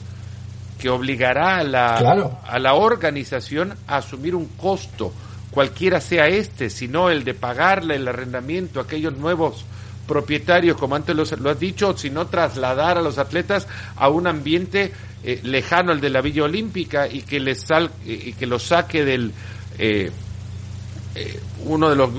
que 0.82 0.90
obligará 0.90 1.58
a 1.58 1.64
la, 1.64 2.40
a 2.44 2.60
la 2.60 2.74
organización 2.74 3.76
a 3.88 3.98
asumir 3.98 4.36
un 4.36 4.48
costo, 4.58 5.14
cualquiera 5.52 6.02
sea 6.02 6.28
este, 6.28 6.70
sino 6.70 7.10
el 7.10 7.24
de 7.24 7.34
pagarle 7.34 7.96
el 7.96 8.08
arrendamiento 8.08 8.80
a 8.80 8.84
aquellos 8.84 9.16
nuevos 9.18 9.66
propietarios, 10.08 10.78
como 10.78 10.96
antes 10.96 11.16
lo 11.16 11.50
has 11.50 11.60
dicho, 11.60 11.96
sino 11.98 12.28
trasladar 12.28 12.98
a 12.98 13.02
los 13.02 13.18
atletas 13.18 13.68
a 13.96 14.10
un 14.10 14.28
ambiente 14.28 14.92
eh, 15.24 15.40
lejano 15.44 15.92
al 15.92 16.02
de 16.02 16.10
la 16.10 16.22
Villa 16.22 16.44
Olímpica 16.44 17.08
y 17.08 17.22
que 17.22 17.40
les 17.40 17.62
sal, 17.62 17.92
y 18.06 18.34
que 18.34 18.48
los 18.48 18.64
saque 18.64 19.06
del 19.06 19.32
eh, 19.78 20.12
eh, 21.16 21.40
uno 21.66 21.90
de 21.90 21.96
los 21.96 22.10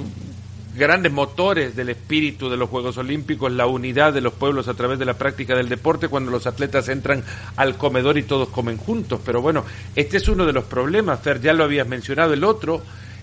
grandes 0.77 1.13
motores 1.13 1.77
del 1.77 1.91
espíritu 1.91 2.49
de 2.49 2.57
los 2.57 2.71
Juegos 2.71 2.97
Olímpicos, 2.97 3.53
la 3.53 3.67
unidad 3.67 4.13
de 4.13 4.21
los 4.21 4.33
pueblos 4.33 4.69
a 4.69 4.75
través 4.75 4.99
de 4.99 5.05
la 5.05 5.15
práctica 5.15 5.55
del 5.55 5.69
deporte, 5.69 6.09
cuando 6.09 6.31
los 6.31 6.47
atletas 6.47 6.89
entran 6.89 7.23
al 7.57 7.77
comedor 7.77 8.17
y 8.17 8.23
todos 8.23 8.49
comen 8.49 8.79
juntos. 8.79 9.21
Pero 9.25 9.43
bueno, 9.43 9.65
este 9.97 10.17
es 10.17 10.29
uno 10.29 10.47
de 10.47 10.53
los 10.53 10.65
problemas, 10.65 11.21
Fer, 11.21 11.41
ya 11.41 11.53
lo 11.53 11.65
habías 11.65 11.87
mencionado. 11.87 12.33
El 12.33 12.45
otro 12.45 12.83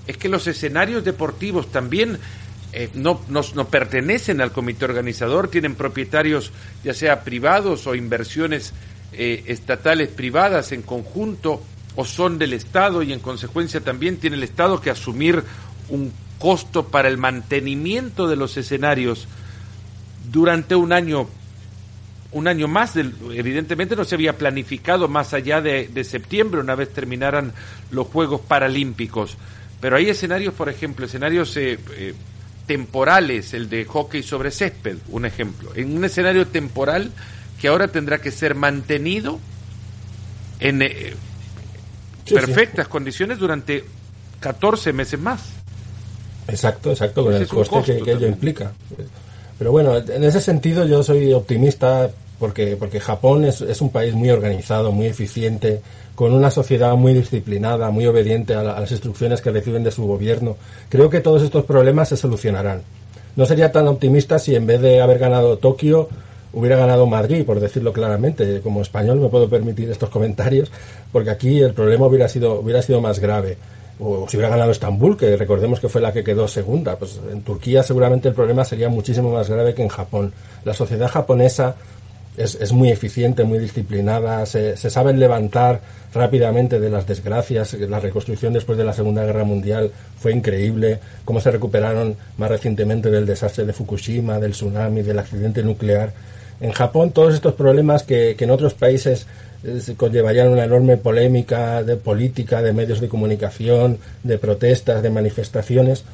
es 0.10 0.18
que 0.18 0.28
los 0.28 0.48
escenarios 0.48 1.06
deportivos 1.06 1.72
también 1.72 2.18
eh, 2.74 2.90
no, 2.96 3.22
no, 3.30 3.68
pertenecen 3.68 4.42
al 4.42 4.52
comité 4.52 4.86
organizador, 4.86 5.50
tienen 5.50 5.76
propietarios 5.76 6.52
ya 6.84 6.96
sea 6.96 7.24
privados 7.24 7.86
o 7.86 7.94
inversiones 7.94 8.74
eh, 9.14 9.44
estatales 9.46 10.10
privadas 10.10 10.72
en 10.72 10.82
conjunto 10.82 11.62
o 11.96 12.06
son 12.06 12.40
del 12.40 12.54
Estado 12.54 13.04
y 13.04 13.14
en 13.14 13.20
consecuencia 13.20 13.82
también 13.82 14.18
tiene 14.18 14.36
el 14.36 14.44
Estado 14.44 14.82
que 14.82 14.90
asumir 14.90 15.44
un 15.90 16.12
costo 16.40 16.88
para 16.88 17.08
el 17.08 17.20
mantenimiento 17.20 18.28
de 18.28 18.36
los 18.36 18.58
escenarios 18.58 19.28
durante 20.32 20.74
un 20.74 20.92
año 20.92 21.28
un 22.32 22.48
año 22.48 22.68
más, 22.68 22.96
evidentemente 22.96 23.96
no 23.96 24.06
se 24.06 24.16
había 24.16 24.38
planificado 24.38 25.08
más 25.08 25.34
allá 25.34 25.62
de, 25.62 26.04
septiembre, 26.04 26.62
una 26.62 26.76
vez 26.76 26.94
terminaran 26.94 27.54
los 27.92 28.08
Juegos 28.08 28.42
Paralímpicos. 28.42 29.38
Pero 29.82 29.96
hay 29.96 30.10
escenarios, 30.10 30.54
por 30.54 30.70
ejemplo, 30.70 31.06
escenarios 31.06 31.56
eh, 31.58 31.80
eh, 31.96 32.14
temporales, 32.66 33.54
el 33.54 33.70
de 33.70 33.86
hockey 33.86 34.24
sobre 34.24 34.52
césped, 34.52 34.98
un 35.10 35.26
ejemplo. 35.26 35.72
En 35.76 35.96
un 35.96 36.04
escenario 36.06 36.48
temporal 36.48 37.12
que 37.60 37.68
ahora 37.68 37.88
tendrá 37.88 38.20
que 38.20 38.32
ser 38.32 38.56
mantenido 38.56 39.40
en 40.60 40.82
eh, 40.82 41.14
perfectas 42.30 42.88
condiciones 42.88 43.40
durante 43.40 43.86
14 44.40 44.94
meses 44.94 45.20
más. 45.20 45.42
Exacto, 46.48 46.92
exacto, 46.92 47.24
con 47.24 47.34
el 47.34 47.48
coste 47.48 47.84
que, 47.84 48.02
que 48.02 48.12
ello 48.12 48.28
implica. 48.28 48.72
Pero 49.58 49.72
bueno, 49.72 49.98
en 49.98 50.24
ese 50.24 50.42
sentido 50.42 50.86
yo 50.86 51.04
soy 51.04 51.34
optimista 51.34 52.10
porque, 52.40 52.76
porque 52.78 53.00
Japón 53.00 53.46
es, 53.46 53.62
es, 53.62 53.82
un 53.82 53.90
país 53.90 54.14
muy 54.14 54.30
organizado, 54.30 54.92
muy 54.92 55.08
eficiente, 55.08 55.82
con 56.16 56.34
una 56.34 56.52
sociedad 56.52 56.96
muy 56.96 57.14
disciplinada, 57.14 57.92
muy 57.92 58.06
obediente 58.06 58.54
a, 58.54 58.62
a, 58.62 58.80
las 58.80 58.92
instrucciones 58.92 59.42
que 59.42 59.52
reciben 59.52 59.84
de 59.84 59.92
su 59.92 60.06
gobierno. 60.06 60.58
Creo 60.90 61.10
que 61.10 61.20
todos 61.20 61.44
estos 61.44 61.66
problemas 61.66 62.10
se 62.10 62.18
solucionarán. 62.18 62.82
No 63.36 63.46
sería 63.46 63.72
tan 63.72 63.88
optimista 63.88 64.40
si 64.40 64.56
en 64.56 64.66
vez 64.66 64.82
de 64.82 65.02
haber 65.02 65.20
ganado 65.20 65.58
Tokio 65.58 66.10
hubiera 66.54 66.78
ganado 66.78 67.06
Madrid, 67.06 67.46
por 67.46 67.60
decirlo 67.60 67.94
claramente. 67.94 68.62
Como 68.62 68.82
español 68.82 69.20
me 69.20 69.30
puedo 69.30 69.50
permitir 69.50 69.90
estos 69.90 70.10
comentarios, 70.10 70.72
porque 71.12 71.30
aquí 71.30 71.60
el 71.62 71.74
problema 71.74 72.08
hubiera 72.08 72.28
sido, 72.28 72.60
hubiera 72.60 72.82
sido 72.82 73.02
más 73.02 73.20
grave 73.20 73.58
o 74.00 74.28
si 74.30 74.38
hubiera 74.38 74.50
ganado 74.50 74.72
Estambul, 74.72 75.18
que 75.18 75.36
recordemos 75.36 75.80
que 75.80 75.90
fue 75.90 76.00
la 76.00 76.14
que 76.14 76.24
quedó 76.24 76.48
segunda, 76.48 76.98
pues 76.98 77.20
en 77.32 77.42
Turquía 77.42 77.84
seguramente 77.84 78.30
el 78.30 78.34
problema 78.34 78.64
sería 78.64 78.88
muchísimo 78.88 79.32
más 79.32 79.50
grave 79.50 79.74
que 79.74 79.84
en 79.84 79.90
Japón. 79.90 80.32
La 80.64 80.74
sociedad 80.74 81.10
japonesa 81.10 81.76
es, 82.40 82.56
es 82.56 82.72
muy 82.72 82.90
eficiente, 82.90 83.44
muy 83.44 83.60
disciplinada, 83.60 84.46
se, 84.46 84.78
se 84.78 84.90
saben 84.90 85.20
levantar 85.20 85.82
rápidamente 86.14 86.80
de 86.80 86.90
las 86.90 87.06
desgracias. 87.06 87.74
La 87.74 88.00
reconstrucción 88.00 88.54
después 88.54 88.78
de 88.78 88.86
la 88.86 88.94
Segunda 88.94 89.26
Guerra 89.26 89.44
Mundial 89.44 89.92
fue 90.18 90.32
increíble, 90.32 91.00
cómo 91.26 91.42
se 91.42 91.52
recuperaron 91.52 92.16
más 92.38 92.50
recientemente 92.50 93.12
del 93.12 93.26
desastre 93.26 93.66
de 93.66 93.74
Fukushima, 93.74 94.40
del 94.40 94.54
tsunami, 94.54 95.02
del 95.02 95.20
accidente 95.20 95.64
nuclear. 95.64 96.14
En 96.62 96.72
Japón 96.72 97.12
todos 97.12 97.34
estos 97.34 97.56
problemas 97.56 98.04
que, 98.04 98.36
que 98.38 98.46
en 98.46 98.52
otros 98.52 98.74
países 98.74 99.28
conllevarían 99.98 100.48
una 100.48 100.64
enorme 100.64 100.96
polémica 100.96 101.84
de 101.84 101.98
política, 101.98 102.62
de 102.62 102.72
medios 102.72 103.02
de 103.02 103.10
comunicación, 103.10 103.98
de 104.24 104.38
protestas, 104.38 105.04
de 105.04 105.10
manifestaciones. 105.10 106.06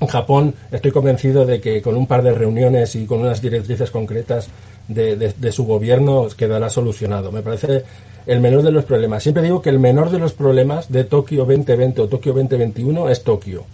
En 0.00 0.06
Japón 0.06 0.54
estoy 0.72 0.90
convencido 0.90 1.44
de 1.44 1.60
que 1.60 1.82
con 1.82 1.94
un 1.94 2.06
par 2.06 2.22
de 2.22 2.32
reuniones 2.32 2.96
y 2.96 3.04
con 3.04 3.20
unas 3.20 3.42
directrices 3.42 3.90
concretas 3.90 4.48
de, 4.94 5.16
de, 5.16 5.52
su 5.52 5.64
gobierno 5.64 6.26
quedará 6.36 6.68
solucionado. 6.68 7.32
Me 7.32 7.42
parece 7.42 7.84
el 8.26 8.40
menor 8.40 8.62
de 8.62 8.72
los 8.72 8.84
problemas. 8.84 9.22
Siempre 9.22 9.42
digo 9.42 9.62
que 9.62 9.70
el 9.70 9.78
menor 9.78 10.10
de 10.10 10.18
los 10.18 10.32
problemas 10.32 10.90
de 10.90 11.04
Tokio 11.04 11.44
2020 11.44 12.02
o 12.02 12.08
Tokio 12.08 12.32
2021 12.32 13.08
es 13.08 13.22
Tokio. 13.22 13.64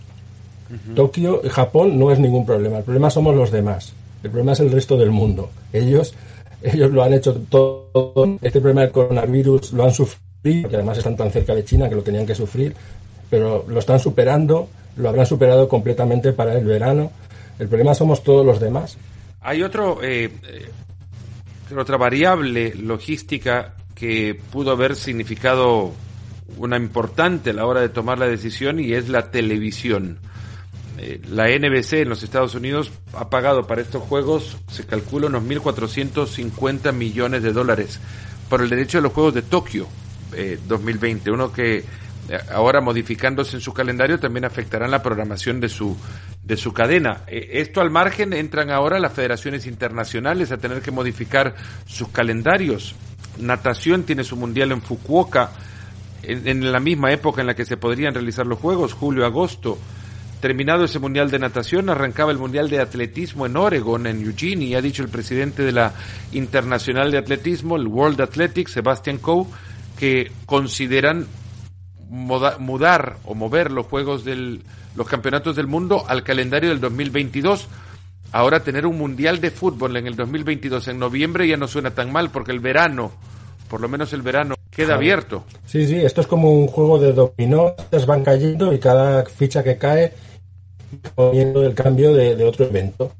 Tokio, 0.95 1.43
Japón 1.49 1.99
no 1.99 2.11
es 2.11 2.19
ningún 2.19 2.45
problema. 2.45 2.79
El 2.79 2.85
problema 2.85 3.11
somos 3.11 3.35
los 3.35 3.51
demás. 3.51 3.93
El 4.23 4.31
problema 4.31 4.53
es 4.53 4.61
el 4.61 4.71
resto 4.71 4.97
del 4.97 5.11
mundo. 5.11 5.51
Ellos 5.73 6.15
ellos 6.63 6.91
lo 6.91 7.03
han 7.03 7.13
hecho 7.13 7.35
todo. 7.49 8.39
Este 8.43 8.61
problema 8.61 8.83
del 8.83 8.91
coronavirus 8.91 9.73
lo 9.73 9.85
han 9.85 9.93
sufrido, 9.93 10.69
que 10.69 10.77
además 10.77 10.99
están 10.99 11.17
tan 11.17 11.31
cerca 11.31 11.55
de 11.55 11.65
China 11.65 11.89
que 11.89 11.95
lo 11.95 12.03
tenían 12.03 12.27
que 12.27 12.35
sufrir, 12.35 12.75
pero 13.31 13.65
lo 13.69 13.79
están 13.79 14.01
superando, 14.01 14.69
lo 14.97 15.09
habrán 15.09 15.27
superado 15.27 15.69
completamente 15.69 16.33
para 16.33 16.55
el 16.55 16.65
verano. 16.65 17.11
El 17.59 17.69
problema 17.69 17.95
somos 17.95 18.23
todos 18.23 18.45
los 18.45 18.61
demás. 18.61 18.97
Hay 19.41 19.63
otro, 19.63 19.99
eh 20.03 20.31
otra 21.77 21.97
variable 21.97 22.75
logística 22.75 23.75
que 23.95 24.39
pudo 24.53 24.71
haber 24.71 24.95
significado 24.95 25.93
una 26.59 26.77
importante 26.77 27.51
a 27.51 27.55
la 27.55 27.67
hora 27.67 27.81
de 27.81 27.89
tomar 27.89 28.19
la 28.19 28.27
decisión 28.27 28.79
y 28.79 28.93
es 28.93 29.09
la 29.09 29.31
televisión. 29.31 30.19
Eh, 30.99 31.21
la 31.29 31.49
NBC 31.49 31.95
en 31.95 32.09
los 32.09 32.23
Estados 32.23 32.55
Unidos 32.55 32.91
ha 33.13 33.29
pagado 33.29 33.67
para 33.67 33.83
estos 33.83 34.03
juegos, 34.03 34.57
se 34.69 34.87
calcula, 34.87 35.27
unos 35.27 35.43
1.450 35.43 36.93
millones 36.93 37.43
de 37.43 37.53
dólares 37.53 38.01
por 38.49 38.63
el 38.63 38.71
derecho 38.71 38.99
de 38.99 39.03
los 39.03 39.13
Juegos 39.13 39.35
de 39.35 39.43
Tokio 39.43 39.87
2020. 40.69 41.29
Eh, 41.29 41.33
Uno 41.33 41.53
que 41.53 41.79
eh, 41.79 41.85
ahora 42.53 42.81
modificándose 42.81 43.57
en 43.57 43.61
su 43.61 43.73
calendario 43.73 44.19
también 44.19 44.45
afectará 44.45 44.89
la 44.89 45.03
programación 45.03 45.61
de 45.61 45.69
su, 45.69 45.97
de 46.47 46.57
su 46.57 46.73
cadena. 46.73 47.23
esto 47.27 47.81
al 47.81 47.91
margen 47.91 48.33
entran 48.33 48.71
ahora 48.71 49.01
las 49.01 49.13
federaciones 49.13 49.67
internacionales 49.67 50.53
a 50.53 50.59
tener 50.59 50.81
que 50.81 50.93
modificar 50.93 51.57
sus 51.87 52.09
calendarios. 52.09 52.95
Natación 53.39 54.05
tiene 54.05 54.23
su 54.23 54.37
mundial 54.37 54.71
en 54.71 54.81
Fukuoka 54.81 55.51
en, 56.23 56.47
en 56.47 56.73
la 56.73 56.79
misma 56.79 57.13
época 57.13 57.41
en 57.41 57.49
la 57.49 57.55
que 57.55 57.65
se 57.65 57.77
podrían 57.77 58.15
realizar 58.15 58.47
los 58.47 58.61
Juegos, 58.61 58.93
julio-agosto. 58.93 59.77
Terminado 60.41 60.85
ese 60.85 60.99
Mundial 61.01 61.31
de 61.31 61.39
Natación, 61.39 61.89
arrancaba 61.89 62.31
el 62.31 62.39
Mundial 62.39 62.69
de 62.71 62.79
Atletismo 62.79 63.47
en 63.47 63.57
Oregon, 63.57 64.07
en 64.07 64.23
Eugene, 64.23 64.67
y 64.67 64.75
ha 64.75 64.83
dicho 64.83 65.03
el 65.03 65.09
presidente 65.09 65.63
de 65.63 65.73
la 65.73 65.95
Internacional 66.31 67.11
de 67.11 67.19
Atletismo, 67.19 67.77
el 67.77 67.89
World 67.89 68.21
Athletics, 68.21 68.73
Sebastian 68.73 69.19
Coe, 69.19 69.47
que 69.99 70.31
consideran 70.45 71.27
mudar 72.09 73.17
o 73.25 73.35
mover 73.35 73.73
los 73.73 73.87
Juegos 73.87 74.25
del, 74.25 74.63
los 74.97 75.07
Campeonatos 75.07 75.57
del 75.57 75.67
Mundo 75.67 76.05
al 76.09 76.23
calendario 76.23 76.71
del 76.71 76.81
2022. 76.81 77.69
Ahora 78.33 78.61
tener 78.61 78.87
un 78.87 78.99
Mundial 78.99 79.41
de 79.41 79.51
Fútbol 79.51 79.97
en 79.97 80.07
el 80.07 80.17
2022 80.17 80.89
en 80.89 80.99
noviembre 80.99 81.47
ya 81.47 81.57
no 81.57 81.69
suena 81.69 81.93
tan 81.93 82.13
mal 82.13 82.31
porque 82.31 82.53
el 82.53 82.61
verano, 82.61 83.13
por 83.69 83.81
lo 83.81 83.89
menos 83.89 84.13
el 84.13 84.23
verano, 84.23 84.57
queda 84.71 84.95
abierto. 84.95 85.45
Sí, 85.65 85.87
sí, 85.87 85.97
esto 85.97 86.21
es 86.21 86.27
como 86.27 86.53
un 86.53 86.67
juego 86.67 86.99
de 86.99 87.13
dominó, 87.13 87.75
van 88.07 88.25
cayendo 88.25 88.73
y 88.73 88.79
cada 88.79 89.25
ficha 89.25 89.63
que 89.63 89.79
cae 89.79 90.13
poniendo 91.15 91.65
el 91.65 91.75
cambio 91.75 92.13
de, 92.13 92.43
otro 92.45 92.67
evento. 92.67 93.13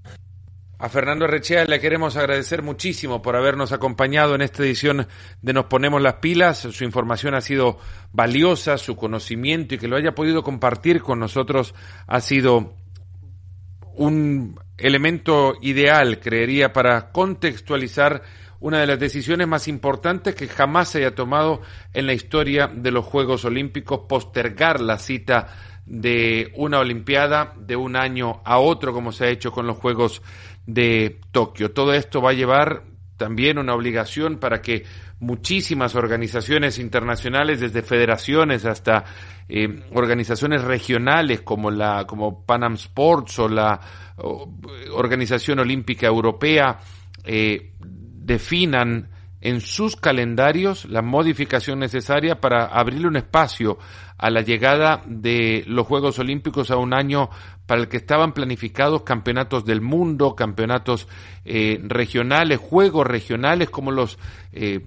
A 0.79 0.91
Fernando 0.91 1.27
Rechea 1.27 1.65
le 1.65 1.81
queremos 1.81 2.17
agradecer 2.17 2.61
muchísimo 2.61 3.23
por 3.23 3.35
habernos 3.35 3.73
acompañado 3.73 4.35
en 4.35 4.43
esta 4.43 4.63
edición 4.63 5.09
de 5.41 5.53
Nos 5.55 5.67
Ponemos 5.67 6.03
las 6.03 6.17
Pilas. 6.17 6.59
Su 6.59 6.85
información 6.85 7.35
ha 7.35 7.41
sido 7.41 7.79
valiosa, 8.13 8.77
su 8.77 8.95
conocimiento 8.95 9.75
y 9.75 9.79
que 9.79 9.89
lo 9.89 9.97
haya 9.97 10.15
podido 10.15 10.43
compartir 10.43 11.01
con 11.01 11.19
nosotros 11.19 11.75
ha 12.07 12.21
sido 12.21 12.75
un 13.95 14.61
elemento 14.77 15.55
ideal, 15.63 16.21
creería, 16.21 16.75
para 16.75 17.11
contextualizar 17.11 18.21
una 18.61 18.79
de 18.79 18.87
las 18.87 18.99
decisiones 18.99 19.49
más 19.49 19.69
importantes 19.69 20.35
que 20.35 20.47
jamás 20.47 20.91
se 20.91 20.99
haya 20.99 21.15
tomado 21.15 21.63
en 21.95 22.07
la 22.07 22.13
historia 22.13 22.67
de 22.67 22.91
los 22.91 23.07
Juegos 23.07 23.47
Olímpicos, 23.47 24.01
postergar 24.07 24.83
la 24.83 24.99
cita 24.99 25.49
de 25.87 26.53
una 26.57 26.81
Olimpiada 26.81 27.55
de 27.57 27.77
un 27.77 27.97
año 27.97 28.43
a 28.45 28.59
otro, 28.59 28.93
como 28.93 29.13
se 29.13 29.25
ha 29.25 29.29
hecho 29.29 29.53
con 29.53 29.67
los 29.67 29.79
Juegos 29.79 30.21
de 30.67 31.21
Tokio. 31.33 31.73
Todo 31.73 31.93
esto 31.93 32.21
va 32.21 32.31
a 32.31 32.35
llevar 32.35 32.83
también 33.17 33.59
una 33.59 33.75
obligación 33.75 34.39
para 34.39 34.61
que 34.61 34.85
muchísimas 35.21 35.95
organizaciones 35.95 36.79
internacionales, 36.79 37.61
desde 37.61 37.83
federaciones 37.83 38.67
hasta 38.67 39.05
eh, 39.49 39.85
organizaciones 39.95 40.63
regionales 40.63 41.41
como 41.41 41.71
la 41.71 42.07
como 42.07 42.45
Panam 42.45 42.75
Sports 42.75 43.39
o 43.39 43.49
la 43.49 43.81
Organización 44.93 45.61
Olímpica 45.61 46.07
Europea, 46.07 46.79
eh, 47.25 47.73
definan 47.81 49.09
en 49.41 49.61
sus 49.61 49.97
calendarios 49.97 50.87
la 50.87 51.03
modificación 51.03 51.79
necesaria 51.79 52.41
para 52.41 52.67
abrirle 52.67 53.09
un 53.09 53.17
espacio 53.17 53.79
a 54.19 54.31
la 54.31 54.41
llegada 54.41 55.03
de 55.07 55.63
los 55.67 55.87
Juegos 55.87 56.19
Olímpicos 56.19 56.71
a 56.71 56.77
un 56.77 56.95
año 56.95 57.31
para 57.67 57.81
el 57.81 57.89
que 57.89 57.97
estaban 57.97 58.33
planificados 58.33 59.03
campeonatos 59.03 59.65
del 59.65 59.81
mundo, 59.81 60.35
campeonatos 60.35 61.09
eh, 61.45 61.81
regionales, 61.83 62.59
juegos 62.59 63.07
regionales 63.07 63.71
como 63.71 63.91
los 63.91 64.19
eh, 64.53 64.81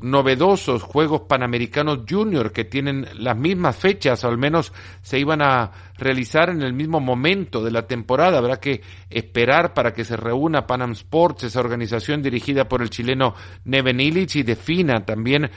novedosos 0.00 0.82
Juegos 0.82 1.22
Panamericanos 1.22 2.00
Junior 2.08 2.52
que 2.52 2.64
tienen 2.64 3.06
las 3.14 3.36
mismas 3.36 3.76
fechas, 3.76 4.22
o 4.24 4.28
al 4.28 4.38
menos 4.38 4.72
se 5.02 5.18
iban 5.18 5.42
a 5.42 5.72
realizar 5.96 6.50
en 6.50 6.62
el 6.62 6.72
mismo 6.72 7.00
momento 7.00 7.62
de 7.62 7.70
la 7.70 7.86
temporada. 7.86 8.38
Habrá 8.38 8.60
que 8.60 8.82
esperar 9.10 9.74
para 9.74 9.92
que 9.92 10.04
se 10.04 10.16
reúna 10.16 10.66
Panam 10.66 10.92
Sports, 10.92 11.44
esa 11.44 11.60
organización 11.60 12.22
dirigida 12.22 12.68
por 12.68 12.82
el 12.82 12.90
chileno 12.90 13.34
Neven 13.64 14.00
Illich, 14.00 14.36
y 14.36 14.42
defina 14.42 15.04
también 15.04 15.50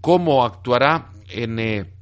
cómo 0.00 0.44
actuará 0.44 1.10
en 1.28 1.58
eh, 1.58 1.97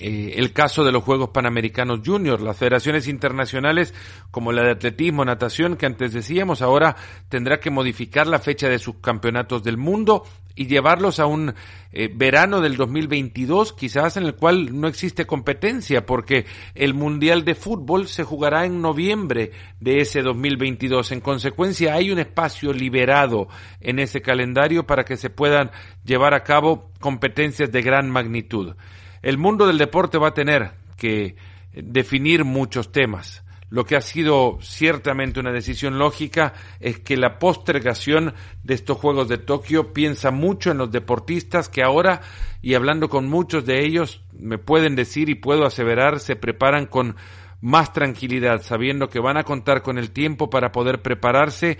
eh, 0.00 0.34
el 0.36 0.52
caso 0.52 0.82
de 0.82 0.92
los 0.92 1.04
Juegos 1.04 1.30
Panamericanos 1.30 2.00
Junior. 2.04 2.40
Las 2.40 2.56
federaciones 2.56 3.06
internacionales, 3.06 3.94
como 4.30 4.50
la 4.50 4.62
de 4.62 4.70
atletismo, 4.70 5.24
natación, 5.24 5.76
que 5.76 5.86
antes 5.86 6.12
decíamos, 6.12 6.62
ahora 6.62 6.96
tendrá 7.28 7.60
que 7.60 7.70
modificar 7.70 8.26
la 8.26 8.38
fecha 8.38 8.68
de 8.68 8.78
sus 8.78 8.96
campeonatos 8.96 9.62
del 9.62 9.76
mundo 9.76 10.24
y 10.54 10.66
llevarlos 10.66 11.20
a 11.20 11.26
un 11.26 11.54
eh, 11.92 12.10
verano 12.14 12.60
del 12.60 12.76
2022, 12.76 13.72
quizás 13.72 14.16
en 14.16 14.24
el 14.24 14.34
cual 14.34 14.80
no 14.80 14.88
existe 14.88 15.26
competencia, 15.26 16.06
porque 16.06 16.46
el 16.74 16.94
Mundial 16.94 17.44
de 17.44 17.54
Fútbol 17.54 18.08
se 18.08 18.24
jugará 18.24 18.64
en 18.64 18.80
noviembre 18.80 19.52
de 19.80 20.00
ese 20.00 20.22
2022. 20.22 21.12
En 21.12 21.20
consecuencia, 21.20 21.94
hay 21.94 22.10
un 22.10 22.18
espacio 22.18 22.72
liberado 22.72 23.48
en 23.80 23.98
ese 23.98 24.22
calendario 24.22 24.86
para 24.86 25.04
que 25.04 25.16
se 25.16 25.30
puedan 25.30 25.70
llevar 26.04 26.34
a 26.34 26.42
cabo 26.42 26.90
competencias 27.00 27.70
de 27.70 27.82
gran 27.82 28.10
magnitud. 28.10 28.74
El 29.22 29.38
mundo 29.38 29.66
del 29.66 29.78
deporte 29.78 30.18
va 30.18 30.28
a 30.28 30.34
tener 30.34 30.72
que 30.96 31.36
definir 31.72 32.44
muchos 32.44 32.92
temas. 32.92 33.44
Lo 33.68 33.84
que 33.84 33.94
ha 33.94 34.00
sido 34.00 34.58
ciertamente 34.60 35.38
una 35.38 35.52
decisión 35.52 35.96
lógica 35.96 36.54
es 36.80 36.98
que 36.98 37.16
la 37.16 37.38
postergación 37.38 38.34
de 38.64 38.74
estos 38.74 38.98
Juegos 38.98 39.28
de 39.28 39.38
Tokio 39.38 39.92
piensa 39.92 40.32
mucho 40.32 40.72
en 40.72 40.78
los 40.78 40.90
deportistas 40.90 41.68
que 41.68 41.84
ahora, 41.84 42.20
y 42.62 42.74
hablando 42.74 43.08
con 43.08 43.28
muchos 43.28 43.64
de 43.64 43.84
ellos, 43.84 44.22
me 44.32 44.58
pueden 44.58 44.96
decir 44.96 45.28
y 45.28 45.36
puedo 45.36 45.64
aseverar, 45.64 46.18
se 46.18 46.34
preparan 46.34 46.86
con 46.86 47.14
más 47.60 47.92
tranquilidad, 47.92 48.62
sabiendo 48.62 49.08
que 49.08 49.20
van 49.20 49.36
a 49.36 49.44
contar 49.44 49.82
con 49.82 49.98
el 49.98 50.10
tiempo 50.10 50.50
para 50.50 50.72
poder 50.72 51.00
prepararse 51.00 51.78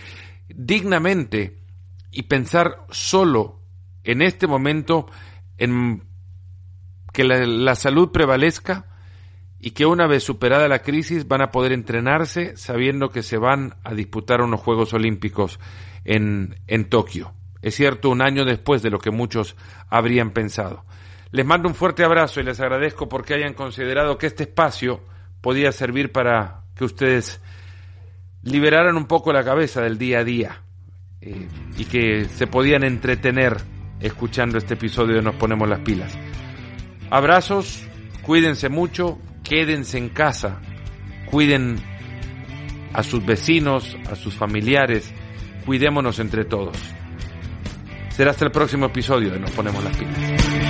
dignamente 0.49 1.59
y 2.13 2.25
pensar 2.25 2.85
solo 2.91 3.63
en 4.05 4.23
este 4.23 4.47
momento 4.47 5.07
en 5.59 6.10
que 7.13 7.25
la, 7.25 7.75
salud 7.75 8.11
prevalezca 8.13 8.87
y 9.59 9.73
que 9.73 9.87
una 9.87 10.07
vez 10.07 10.23
superada 10.23 10.69
la 10.69 10.81
crisis 10.81 11.29
van 11.29 11.43
a 11.43 11.51
poder 11.51 11.73
entrenarse 11.73 12.57
sabiendo 12.57 13.11
que 13.11 13.23
se 13.23 13.37
van 13.37 13.75
a 13.85 13.95
disputar 13.95 14.41
unos 14.41 14.61
Juegos 14.61 14.95
Olímpicos 14.95 15.61
en, 16.05 16.57
en 16.67 16.89
Tokio. 16.89 17.35
Es 17.63 17.75
cierto, 17.75 18.09
un 18.09 18.23
año 18.23 18.45
después 18.45 18.83
de 18.83 18.91
lo 18.91 18.99
que 18.99 19.11
muchos 19.11 19.57
habrían 19.89 20.31
pensado. 20.31 20.85
Les 21.31 21.47
mando 21.47 21.69
un 21.69 21.75
fuerte 21.75 22.05
abrazo 22.05 22.41
y 22.41 22.45
les 22.45 22.59
agradezco 22.59 23.09
porque 23.09 23.35
hayan 23.35 23.55
considerado 23.55 24.19
que 24.19 24.27
este 24.27 24.45
espacio 24.45 25.01
podía 25.41 25.73
servir 25.73 26.11
para 26.11 26.63
que 26.75 26.85
ustedes 26.85 27.41
liberaran 28.43 28.97
un 28.97 29.07
poco 29.07 29.33
la 29.33 29.45
cabeza 29.45 29.83
del 29.83 29.99
día 29.99 30.21
a 30.21 30.25
día 30.25 30.63
eh, 31.21 31.49
y 31.77 31.85
que 31.85 32.25
se 32.25 32.47
podían 32.47 32.83
entretener 32.83 33.59
escuchando 34.01 34.59
este 34.59 34.75
episodio 34.75 35.17
de 35.17 35.23
Nos 35.23 35.37
Ponemos 35.37 35.69
las 35.69 35.81
Pilas. 35.81 36.17
Abrazos, 37.11 37.83
cuídense 38.23 38.69
mucho, 38.69 39.19
quédense 39.43 39.99
en 39.99 40.09
casa, 40.11 40.61
cuiden 41.31 41.77
a 42.93 43.03
sus 43.03 43.25
vecinos, 43.25 43.97
a 44.11 44.15
sus 44.15 44.35
familiares, 44.35 45.13
cuidémonos 45.67 46.19
entre 46.21 46.45
todos. 46.45 46.77
Será 48.11 48.31
hasta 48.31 48.45
el 48.45 48.53
próximo 48.53 48.87
episodio 48.87 49.31
de 49.31 49.41
Nos 49.41 49.51
Ponemos 49.51 49.83
las 49.83 49.97
Pilas. 49.97 50.70